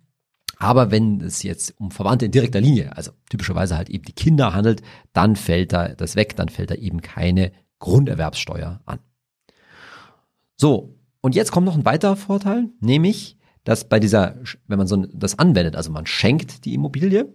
Aber 0.56 0.90
wenn 0.90 1.20
es 1.20 1.42
jetzt 1.42 1.78
um 1.78 1.90
Verwandte 1.90 2.24
in 2.24 2.32
direkter 2.32 2.62
Linie, 2.62 2.96
also 2.96 3.12
typischerweise 3.28 3.76
halt 3.76 3.90
eben 3.90 4.04
die 4.04 4.12
Kinder 4.12 4.54
handelt, 4.54 4.82
dann 5.12 5.36
fällt 5.36 5.74
da 5.74 5.88
das 5.88 6.16
weg, 6.16 6.36
dann 6.36 6.48
fällt 6.48 6.70
da 6.70 6.74
eben 6.74 7.02
keine 7.02 7.52
Grunderwerbssteuer 7.80 8.80
an. 8.86 8.98
So, 10.56 10.98
und 11.20 11.34
jetzt 11.34 11.52
kommt 11.52 11.66
noch 11.66 11.76
ein 11.76 11.84
weiterer 11.84 12.16
Vorteil, 12.16 12.70
nämlich, 12.80 13.38
dass 13.64 13.88
bei 13.88 13.98
dieser, 13.98 14.36
wenn 14.66 14.78
man 14.78 14.86
so 14.86 15.06
das 15.12 15.38
anwendet, 15.38 15.76
also 15.76 15.90
man 15.90 16.06
schenkt 16.06 16.64
die 16.64 16.74
Immobilie, 16.74 17.34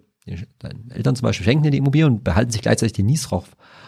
deine 0.59 0.79
Eltern 0.89 1.15
zum 1.15 1.25
Beispiel 1.25 1.43
schenken 1.45 1.63
dir 1.63 1.71
die 1.71 1.79
Immobilie 1.79 2.05
und 2.05 2.23
behalten 2.23 2.51
sich 2.51 2.61
gleichzeitig 2.61 2.93
den 2.93 3.07
Niesrauch 3.07 3.47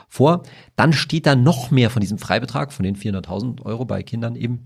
vor, 0.10 0.44
dann 0.76 0.94
steht 0.94 1.26
da 1.26 1.36
noch 1.36 1.72
mehr 1.72 1.89
von 1.89 2.02
diesem 2.02 2.17
Freibetrag, 2.17 2.74
von 2.74 2.84
den 2.84 2.96
400.000 2.96 3.62
Euro 3.62 3.86
bei 3.86 4.04
Kindern 4.04 4.36
eben 4.36 4.65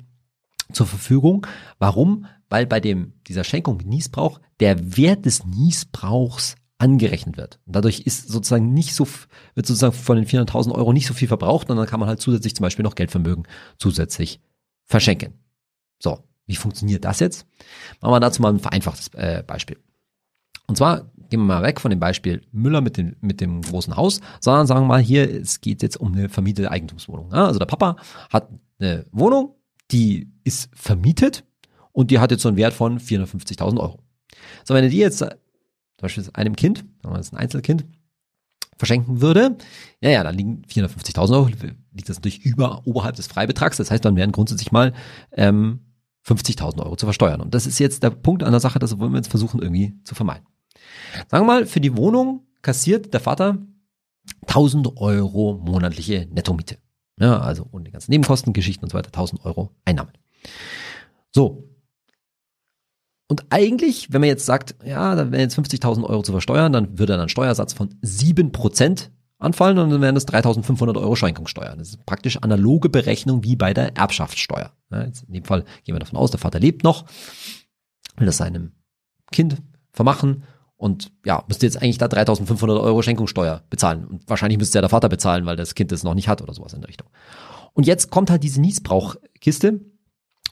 zur 0.71 0.87
Verfügung. 0.87 1.45
Warum? 1.77 2.25
Weil 2.49 2.65
bei 2.65 2.79
dem, 2.79 3.13
dieser 3.27 3.43
Schenkung 3.43 3.77
Niesbrauch 3.85 4.39
der 4.59 4.97
Wert 4.97 5.25
des 5.25 5.45
Niesbrauchs 5.45 6.55
angerechnet 6.77 7.37
wird. 7.37 7.59
Und 7.65 7.75
dadurch 7.75 8.01
ist 8.01 8.27
sozusagen 8.27 8.73
nicht 8.73 8.95
so, 8.95 9.07
wird 9.53 9.65
sozusagen 9.65 9.93
von 9.93 10.17
den 10.17 10.25
400.000 10.25 10.71
Euro 10.73 10.93
nicht 10.93 11.07
so 11.07 11.13
viel 11.13 11.27
verbraucht 11.27 11.69
und 11.69 11.77
dann 11.77 11.87
kann 11.87 11.99
man 11.99 12.09
halt 12.09 12.21
zusätzlich 12.21 12.55
zum 12.55 12.63
Beispiel 12.63 12.83
noch 12.83 12.95
Geldvermögen 12.95 13.47
zusätzlich 13.77 14.39
verschenken. 14.85 15.33
So, 15.99 16.23
wie 16.45 16.55
funktioniert 16.55 17.05
das 17.05 17.19
jetzt? 17.19 17.45
Machen 18.01 18.13
wir 18.13 18.19
dazu 18.19 18.41
mal 18.41 18.53
ein 18.53 18.59
vereinfachtes 18.59 19.09
äh, 19.13 19.43
Beispiel. 19.45 19.77
Und 20.67 20.77
zwar 20.77 21.11
gehen 21.29 21.39
wir 21.39 21.55
mal 21.55 21.63
weg 21.63 21.79
von 21.79 21.89
dem 21.89 21.99
Beispiel 21.99 22.41
Müller 22.51 22.81
mit 22.81 22.97
dem, 22.97 23.15
mit 23.21 23.41
dem 23.41 23.61
großen 23.61 23.95
Haus, 23.95 24.21
sondern 24.39 24.67
sagen 24.67 24.81
wir 24.81 24.87
mal 24.87 25.01
hier, 25.01 25.29
es 25.29 25.61
geht 25.61 25.81
jetzt 25.81 25.97
um 25.97 26.13
eine 26.13 26.29
vermietete 26.29 26.71
Eigentumswohnung. 26.71 27.31
Ja, 27.31 27.45
also 27.45 27.59
der 27.59 27.65
Papa 27.65 27.97
hat 28.29 28.49
eine 28.79 29.05
Wohnung, 29.11 29.55
die 29.91 30.31
ist 30.43 30.69
vermietet 30.73 31.43
und 31.91 32.11
die 32.11 32.19
hat 32.19 32.31
jetzt 32.31 32.41
so 32.41 32.49
einen 32.49 32.57
Wert 32.57 32.73
von 32.73 32.99
450.000 32.99 33.79
Euro. 33.79 33.99
So, 34.63 34.73
wenn 34.73 34.83
er 34.83 34.89
die 34.89 34.97
jetzt 34.97 35.19
zum 35.19 35.29
Beispiel 36.01 36.25
einem 36.33 36.55
Kind, 36.55 36.79
sagen 36.79 37.13
wir 37.13 37.17
das 37.17 37.27
ist 37.27 37.33
ein 37.33 37.39
Einzelkind, 37.39 37.85
verschenken 38.77 39.21
würde, 39.21 39.57
ja, 40.01 40.09
ja, 40.09 40.23
dann 40.23 40.35
liegen 40.35 40.63
450.000 40.67 41.33
Euro, 41.33 41.49
liegt 41.95 42.09
das 42.09 42.17
natürlich 42.17 42.45
über, 42.45 42.81
oberhalb 42.85 43.15
des 43.15 43.27
Freibetrags. 43.27 43.77
Das 43.77 43.89
heißt, 43.89 44.03
dann 44.05 44.15
wären 44.15 44.31
grundsätzlich 44.31 44.71
mal 44.71 44.93
ähm, 45.31 45.79
50.000 46.27 46.83
Euro 46.83 46.95
zu 46.95 47.05
versteuern. 47.05 47.41
Und 47.41 47.53
das 47.53 47.65
ist 47.65 47.79
jetzt 47.79 48.03
der 48.03 48.09
Punkt 48.09 48.43
an 48.43 48.51
der 48.51 48.59
Sache, 48.59 48.79
das 48.79 48.99
wollen 48.99 49.11
wir 49.11 49.17
jetzt 49.17 49.29
versuchen 49.29 49.61
irgendwie 49.61 49.95
zu 50.03 50.15
vermeiden. 50.15 50.45
Sagen 51.29 51.45
wir 51.45 51.53
mal, 51.53 51.65
für 51.65 51.79
die 51.79 51.95
Wohnung 51.95 52.45
kassiert 52.61 53.13
der 53.13 53.19
Vater 53.19 53.57
1000 54.47 54.97
Euro 54.97 55.59
monatliche 55.63 56.27
Nettomiete. 56.31 56.77
Ja, 57.19 57.39
also 57.39 57.67
ohne 57.71 57.85
die 57.85 57.91
ganzen 57.91 58.11
Nebenkosten, 58.11 58.53
Geschichten 58.53 58.83
und 58.83 58.91
so 58.91 58.97
weiter, 58.97 59.07
1000 59.07 59.45
Euro 59.45 59.71
Einnahmen. 59.85 60.11
So. 61.31 61.69
Und 63.27 63.45
eigentlich, 63.49 64.11
wenn 64.11 64.21
man 64.21 64.27
jetzt 64.27 64.45
sagt, 64.45 64.75
ja, 64.85 65.15
da 65.15 65.31
wären 65.31 65.41
jetzt 65.41 65.57
50.000 65.57 66.03
Euro 66.03 66.21
zu 66.23 66.31
versteuern, 66.31 66.73
dann 66.73 66.99
würde 66.99 67.13
dann 67.13 67.21
ein 67.21 67.29
Steuersatz 67.29 67.73
von 67.73 67.89
7% 68.01 69.09
anfallen 69.37 69.77
und 69.77 69.89
dann 69.89 70.01
wären 70.01 70.15
das 70.15 70.27
3.500 70.27 70.99
Euro 70.99 71.15
Schenkungssteuer. 71.15 71.75
Das 71.75 71.89
ist 71.89 72.05
praktisch 72.05 72.37
analoge 72.37 72.89
Berechnung 72.89 73.43
wie 73.43 73.55
bei 73.55 73.73
der 73.73 73.95
Erbschaftssteuer. 73.97 74.71
Ja, 74.91 75.01
in 75.01 75.13
dem 75.27 75.43
Fall 75.43 75.65
gehen 75.83 75.95
wir 75.95 75.99
davon 75.99 76.17
aus, 76.17 76.31
der 76.31 76.39
Vater 76.39 76.59
lebt 76.59 76.83
noch, 76.83 77.05
will 78.17 78.25
das 78.25 78.37
seinem 78.37 78.71
Kind 79.31 79.61
vermachen 79.91 80.43
und 80.77 81.11
ja, 81.25 81.43
müsste 81.47 81.65
jetzt 81.65 81.81
eigentlich 81.81 81.97
da 81.97 82.07
3500 82.07 82.79
Euro 82.79 83.01
Schenkungssteuer 83.01 83.63
bezahlen. 83.69 84.05
Und 84.05 84.29
wahrscheinlich 84.29 84.57
müsste 84.57 84.77
ja 84.77 84.81
der 84.81 84.89
Vater 84.89 85.09
bezahlen, 85.09 85.45
weil 85.45 85.55
das 85.55 85.75
Kind 85.75 85.91
es 85.91 86.03
noch 86.03 86.13
nicht 86.13 86.27
hat 86.27 86.41
oder 86.41 86.53
sowas 86.53 86.73
in 86.73 86.81
der 86.81 86.89
Richtung. 86.89 87.09
Und 87.73 87.85
jetzt 87.85 88.09
kommt 88.11 88.29
halt 88.29 88.43
diese 88.43 88.61
Niesbrauchkiste. 88.61 89.79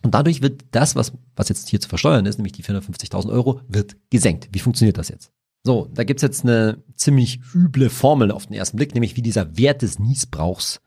Und 0.02 0.14
dadurch 0.14 0.42
wird 0.42 0.64
das, 0.72 0.96
was, 0.96 1.14
was 1.36 1.50
jetzt 1.50 1.70
hier 1.70 1.80
zu 1.80 1.88
versteuern 1.88 2.26
ist, 2.26 2.38
nämlich 2.38 2.52
die 2.54 2.64
450.000 2.64 3.32
Euro, 3.32 3.62
wird 3.68 3.96
gesenkt. 4.10 4.50
Wie 4.52 4.60
funktioniert 4.60 4.98
das 4.98 5.08
jetzt? 5.08 5.32
So, 5.66 5.88
da 5.94 6.04
gibt's 6.04 6.24
jetzt 6.24 6.44
eine 6.44 6.84
ziemlich 6.96 7.40
üble 7.54 7.90
Formel 7.90 8.32
auf 8.32 8.48
den 8.48 8.56
ersten 8.56 8.76
Blick, 8.76 8.94
nämlich 8.94 9.16
wie 9.16 9.22
dieser 9.22 9.58
Wert 9.58 9.82
des 9.82 9.98
Niesbrauchs 9.98 10.82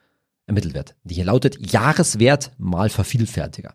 ermittelt 0.47 0.75
wird. 0.75 0.95
Die 1.03 1.15
hier 1.15 1.25
lautet 1.25 1.73
Jahreswert 1.73 2.53
mal 2.59 2.91
Vervielfältiger. 2.91 3.75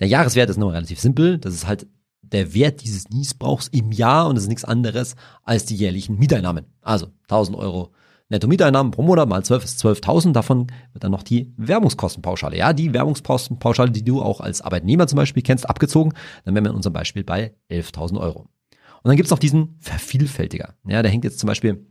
Der 0.00 0.08
Jahreswert 0.08 0.48
ist 0.48 0.56
nur 0.56 0.72
relativ 0.72 0.98
simpel. 0.98 1.38
Das 1.38 1.52
ist 1.52 1.66
halt 1.66 1.86
der 2.22 2.54
Wert 2.54 2.82
dieses 2.82 3.10
Niesbrauchs 3.10 3.68
im 3.68 3.92
Jahr 3.92 4.26
und 4.28 4.36
das 4.36 4.44
ist 4.44 4.48
nichts 4.48 4.64
anderes 4.64 5.14
als 5.42 5.66
die 5.66 5.76
jährlichen 5.76 6.18
Mieteinnahmen. 6.18 6.66
Also 6.80 7.08
1000 7.24 7.56
Euro 7.58 7.92
Netto-Mieteinnahmen 8.30 8.92
pro 8.92 9.02
Monat 9.02 9.28
mal 9.28 9.44
12 9.44 9.64
ist 9.64 9.84
12.000. 9.84 10.32
Davon 10.32 10.68
wird 10.92 11.04
dann 11.04 11.12
noch 11.12 11.22
die 11.22 11.52
Werbungskostenpauschale. 11.58 12.56
Ja, 12.56 12.72
die 12.72 12.94
Werbungskostenpauschale, 12.94 13.90
die 13.90 14.04
du 14.04 14.22
auch 14.22 14.40
als 14.40 14.62
Arbeitnehmer 14.62 15.06
zum 15.06 15.18
Beispiel 15.18 15.42
kennst, 15.42 15.68
abgezogen. 15.68 16.14
Dann 16.44 16.54
wären 16.54 16.64
wir 16.64 16.70
in 16.70 16.76
unserem 16.76 16.94
Beispiel 16.94 17.24
bei 17.24 17.54
11.000 17.70 18.18
Euro. 18.18 18.48
Und 19.04 19.10
dann 19.10 19.16
gibt's 19.16 19.30
noch 19.30 19.38
diesen 19.38 19.76
Vervielfältiger. 19.80 20.74
Ja, 20.86 21.02
der 21.02 21.10
hängt 21.10 21.24
jetzt 21.24 21.38
zum 21.38 21.46
Beispiel 21.46 21.86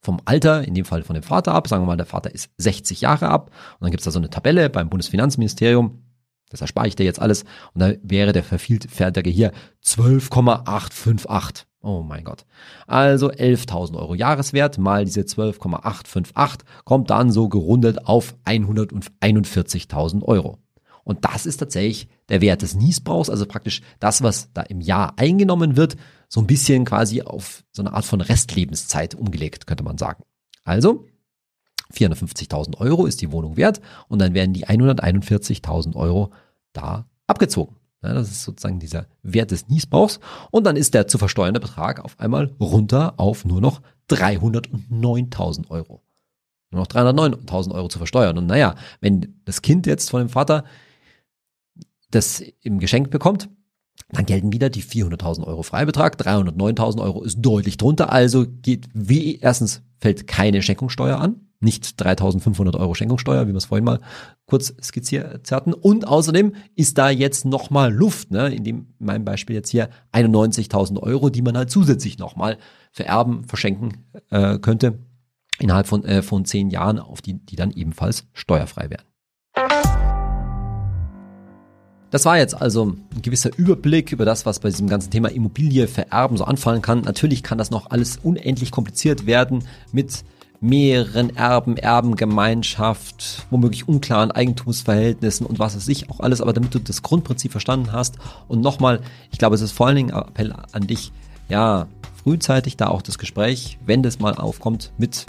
vom 0.00 0.18
Alter, 0.24 0.66
in 0.66 0.72
dem 0.72 0.86
Fall 0.86 1.02
von 1.02 1.12
dem 1.12 1.22
Vater 1.22 1.52
ab. 1.52 1.68
Sagen 1.68 1.82
wir 1.82 1.88
mal, 1.88 1.96
der 1.98 2.06
Vater 2.06 2.34
ist 2.34 2.50
60 2.56 3.02
Jahre 3.02 3.28
ab. 3.28 3.50
Und 3.74 3.84
dann 3.84 3.90
gibt's 3.90 4.06
da 4.06 4.10
so 4.10 4.18
eine 4.18 4.30
Tabelle 4.30 4.70
beim 4.70 4.88
Bundesfinanzministerium. 4.88 6.02
Das 6.48 6.62
erspare 6.62 6.88
ich 6.88 6.96
dir 6.96 7.04
jetzt 7.04 7.20
alles. 7.20 7.42
Und 7.74 7.80
da 7.82 7.92
wäre 8.02 8.32
der 8.32 8.44
Vervielfältiger 8.44 9.30
hier 9.30 9.52
12,858. 9.82 11.66
Oh 11.82 12.02
mein 12.02 12.24
Gott. 12.24 12.46
Also 12.86 13.30
11.000 13.30 13.96
Euro 13.98 14.14
Jahreswert 14.14 14.78
mal 14.78 15.04
diese 15.04 15.26
12,858 15.26 16.66
kommt 16.84 17.10
dann 17.10 17.30
so 17.30 17.50
gerundet 17.50 18.06
auf 18.06 18.36
141.000 18.46 20.22
Euro. 20.22 20.58
Und 21.06 21.24
das 21.24 21.46
ist 21.46 21.58
tatsächlich 21.58 22.08
der 22.28 22.40
Wert 22.40 22.62
des 22.62 22.74
Niesbrauchs, 22.74 23.30
also 23.30 23.46
praktisch 23.46 23.80
das, 24.00 24.24
was 24.24 24.52
da 24.52 24.62
im 24.62 24.80
Jahr 24.80 25.16
eingenommen 25.16 25.76
wird, 25.76 25.96
so 26.28 26.40
ein 26.40 26.48
bisschen 26.48 26.84
quasi 26.84 27.22
auf 27.22 27.62
so 27.70 27.80
eine 27.80 27.92
Art 27.92 28.04
von 28.04 28.20
Restlebenszeit 28.20 29.14
umgelegt, 29.14 29.68
könnte 29.68 29.84
man 29.84 29.98
sagen. 29.98 30.24
Also 30.64 31.06
450.000 31.94 32.78
Euro 32.80 33.06
ist 33.06 33.22
die 33.22 33.30
Wohnung 33.30 33.56
wert 33.56 33.80
und 34.08 34.18
dann 34.18 34.34
werden 34.34 34.52
die 34.52 34.66
141.000 34.66 35.94
Euro 35.94 36.32
da 36.72 37.06
abgezogen. 37.28 37.76
Ja, 38.02 38.12
das 38.12 38.28
ist 38.28 38.42
sozusagen 38.42 38.80
dieser 38.80 39.06
Wert 39.22 39.52
des 39.52 39.68
Niesbrauchs 39.68 40.18
und 40.50 40.64
dann 40.64 40.74
ist 40.74 40.92
der 40.92 41.06
zu 41.06 41.18
versteuernde 41.18 41.60
Betrag 41.60 42.04
auf 42.04 42.18
einmal 42.18 42.52
runter 42.58 43.14
auf 43.18 43.44
nur 43.44 43.60
noch 43.60 43.80
309.000 44.10 45.70
Euro. 45.70 46.02
Nur 46.72 46.80
noch 46.80 46.88
309.000 46.88 47.72
Euro 47.72 47.86
zu 47.86 47.98
versteuern. 47.98 48.36
Und 48.38 48.46
naja, 48.46 48.74
wenn 49.00 49.40
das 49.44 49.62
Kind 49.62 49.86
jetzt 49.86 50.10
von 50.10 50.18
dem 50.20 50.28
Vater 50.28 50.64
das 52.10 52.42
im 52.62 52.78
Geschenk 52.78 53.10
bekommt, 53.10 53.48
dann 54.10 54.26
gelten 54.26 54.52
wieder 54.52 54.70
die 54.70 54.82
400.000 54.82 55.44
Euro 55.44 55.62
Freibetrag. 55.62 56.20
309.000 56.20 57.02
Euro 57.02 57.22
ist 57.22 57.38
deutlich 57.40 57.76
drunter. 57.76 58.12
Also 58.12 58.46
geht 58.46 58.88
wie 58.94 59.36
erstens 59.36 59.82
fällt 59.98 60.26
keine 60.26 60.62
Schenkungssteuer 60.62 61.18
an. 61.18 61.40
nicht 61.58 62.00
3500 62.00 62.76
Euro 62.76 62.94
Schenkungssteuer, 62.94 63.48
wie 63.48 63.52
wir 63.52 63.56
es 63.56 63.64
vorhin 63.64 63.84
mal 63.84 64.00
kurz 64.44 64.74
skizziert 64.82 65.50
hatten. 65.50 65.72
Und 65.72 66.06
außerdem 66.06 66.54
ist 66.74 66.98
da 66.98 67.08
jetzt 67.08 67.46
nochmal 67.46 67.92
Luft, 67.92 68.30
ne? 68.30 68.54
in, 68.54 68.62
dem, 68.62 68.94
in 69.00 69.06
meinem 69.06 69.24
Beispiel 69.24 69.56
jetzt 69.56 69.70
hier 69.70 69.88
91.000 70.12 71.00
Euro, 71.00 71.30
die 71.30 71.42
man 71.42 71.56
halt 71.56 71.70
zusätzlich 71.70 72.18
nochmal 72.18 72.58
vererben, 72.92 73.44
verschenken 73.44 74.04
äh, 74.30 74.58
könnte 74.58 74.98
innerhalb 75.58 75.86
von, 75.86 76.04
äh, 76.04 76.22
von 76.22 76.44
zehn 76.44 76.70
Jahren, 76.70 76.98
auf 76.98 77.22
die, 77.22 77.34
die 77.34 77.56
dann 77.56 77.70
ebenfalls 77.70 78.28
steuerfrei 78.34 78.90
wären. 78.90 79.04
Das 82.16 82.24
war 82.24 82.38
jetzt 82.38 82.58
also 82.58 82.86
ein 82.86 83.20
gewisser 83.20 83.50
Überblick 83.58 84.10
über 84.10 84.24
das, 84.24 84.46
was 84.46 84.60
bei 84.60 84.70
diesem 84.70 84.88
ganzen 84.88 85.10
Thema 85.10 85.30
Immobilie 85.30 85.86
vererben 85.86 86.38
so 86.38 86.44
anfallen 86.44 86.80
kann. 86.80 87.02
Natürlich 87.02 87.42
kann 87.42 87.58
das 87.58 87.70
noch 87.70 87.90
alles 87.90 88.16
unendlich 88.22 88.70
kompliziert 88.70 89.26
werden 89.26 89.64
mit 89.92 90.24
mehreren 90.62 91.36
Erben, 91.36 91.76
Erbengemeinschaft, 91.76 93.46
womöglich 93.50 93.86
unklaren 93.86 94.30
Eigentumsverhältnissen 94.30 95.44
und 95.44 95.58
was 95.58 95.76
weiß 95.76 95.88
ich 95.88 96.08
auch 96.08 96.20
alles, 96.20 96.40
aber 96.40 96.54
damit 96.54 96.74
du 96.74 96.78
das 96.78 97.02
Grundprinzip 97.02 97.52
verstanden 97.52 97.92
hast 97.92 98.14
und 98.48 98.62
nochmal, 98.62 99.02
ich 99.30 99.36
glaube, 99.36 99.54
es 99.54 99.60
ist 99.60 99.72
vor 99.72 99.88
allen 99.88 99.96
Dingen 99.96 100.12
ein 100.12 100.22
Appell 100.22 100.54
an 100.72 100.86
dich, 100.86 101.12
ja, 101.50 101.86
frühzeitig 102.24 102.78
da 102.78 102.86
auch 102.86 103.02
das 103.02 103.18
Gespräch, 103.18 103.76
wenn 103.84 104.02
das 104.02 104.20
mal 104.20 104.36
aufkommt, 104.36 104.90
mit 104.96 105.26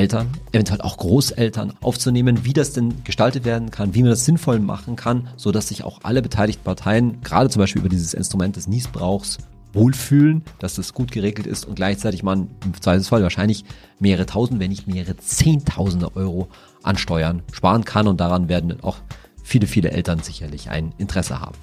Eltern, 0.00 0.30
eventuell 0.52 0.80
auch 0.80 0.96
Großeltern 0.96 1.74
aufzunehmen, 1.82 2.46
wie 2.46 2.54
das 2.54 2.72
denn 2.72 3.04
gestaltet 3.04 3.44
werden 3.44 3.70
kann, 3.70 3.94
wie 3.94 4.00
man 4.00 4.08
das 4.08 4.24
sinnvoll 4.24 4.58
machen 4.58 4.96
kann, 4.96 5.28
so 5.36 5.52
dass 5.52 5.68
sich 5.68 5.84
auch 5.84 6.00
alle 6.04 6.22
beteiligten 6.22 6.64
Parteien, 6.64 7.20
gerade 7.20 7.50
zum 7.50 7.60
Beispiel 7.60 7.80
über 7.80 7.90
dieses 7.90 8.14
Instrument 8.14 8.56
des 8.56 8.66
Niesbrauchs, 8.66 9.36
wohlfühlen, 9.74 10.42
dass 10.58 10.74
das 10.74 10.94
gut 10.94 11.12
geregelt 11.12 11.46
ist 11.46 11.66
und 11.66 11.74
gleichzeitig 11.74 12.22
man 12.22 12.48
im 12.64 12.80
Zweifelsfall 12.80 13.22
wahrscheinlich 13.22 13.64
mehrere 13.98 14.24
tausend, 14.24 14.58
wenn 14.58 14.70
nicht 14.70 14.86
mehrere 14.86 15.18
zehntausende 15.18 16.16
Euro 16.16 16.48
an 16.82 16.96
Steuern 16.96 17.42
sparen 17.52 17.84
kann 17.84 18.08
und 18.08 18.20
daran 18.20 18.48
werden 18.48 18.82
auch 18.82 18.96
viele, 19.42 19.66
viele 19.66 19.90
Eltern 19.90 20.20
sicherlich 20.20 20.70
ein 20.70 20.94
Interesse 20.96 21.40
haben. 21.40 21.56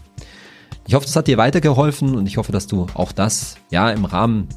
Ich 0.85 0.93
hoffe, 0.93 1.07
das 1.07 1.15
hat 1.15 1.27
dir 1.27 1.39
weitergeholfen 1.39 2.15
und 2.15 2.27
ich 2.27 2.37
hoffe, 2.37 2.51
dass 2.51 2.67
du 2.67 2.85
auch 2.93 3.11
das 3.11 3.57
ja 3.71 3.89
im 3.89 4.05
Rahmen 4.05 4.47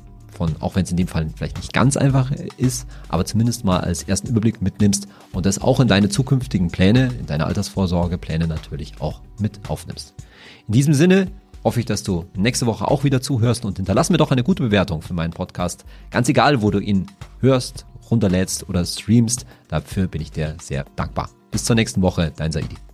von, 0.40 0.56
auch 0.60 0.74
wenn 0.74 0.84
es 0.84 0.90
in 0.90 0.96
dem 0.96 1.06
Fall 1.06 1.28
vielleicht 1.36 1.58
nicht 1.58 1.74
ganz 1.74 1.98
einfach 1.98 2.32
ist, 2.56 2.86
aber 3.10 3.26
zumindest 3.26 3.62
mal 3.66 3.80
als 3.80 4.04
ersten 4.04 4.28
Überblick 4.28 4.62
mitnimmst 4.62 5.06
und 5.34 5.44
das 5.44 5.60
auch 5.60 5.80
in 5.80 5.88
deine 5.88 6.08
zukünftigen 6.08 6.70
Pläne, 6.70 7.10
in 7.20 7.26
deine 7.26 7.44
Altersvorsorgepläne 7.44 8.46
natürlich 8.46 8.94
auch 9.00 9.20
mit 9.38 9.60
aufnimmst. 9.68 10.14
In 10.66 10.72
diesem 10.72 10.94
Sinne 10.94 11.26
hoffe 11.62 11.80
ich, 11.80 11.84
dass 11.84 12.04
du 12.04 12.24
nächste 12.34 12.64
Woche 12.64 12.88
auch 12.88 13.04
wieder 13.04 13.20
zuhörst 13.20 13.66
und 13.66 13.76
hinterlass 13.76 14.08
mir 14.08 14.16
doch 14.16 14.30
eine 14.30 14.42
gute 14.42 14.62
Bewertung 14.62 15.02
für 15.02 15.12
meinen 15.12 15.34
Podcast. 15.34 15.84
Ganz 16.10 16.26
egal, 16.30 16.62
wo 16.62 16.70
du 16.70 16.78
ihn 16.78 17.06
hörst, 17.40 17.84
runterlädst 18.10 18.66
oder 18.66 18.82
streamst, 18.86 19.44
dafür 19.68 20.08
bin 20.08 20.22
ich 20.22 20.30
dir 20.30 20.56
sehr 20.58 20.86
dankbar. 20.96 21.28
Bis 21.50 21.64
zur 21.64 21.76
nächsten 21.76 22.00
Woche, 22.00 22.32
dein 22.34 22.50
Saidi. 22.50 22.89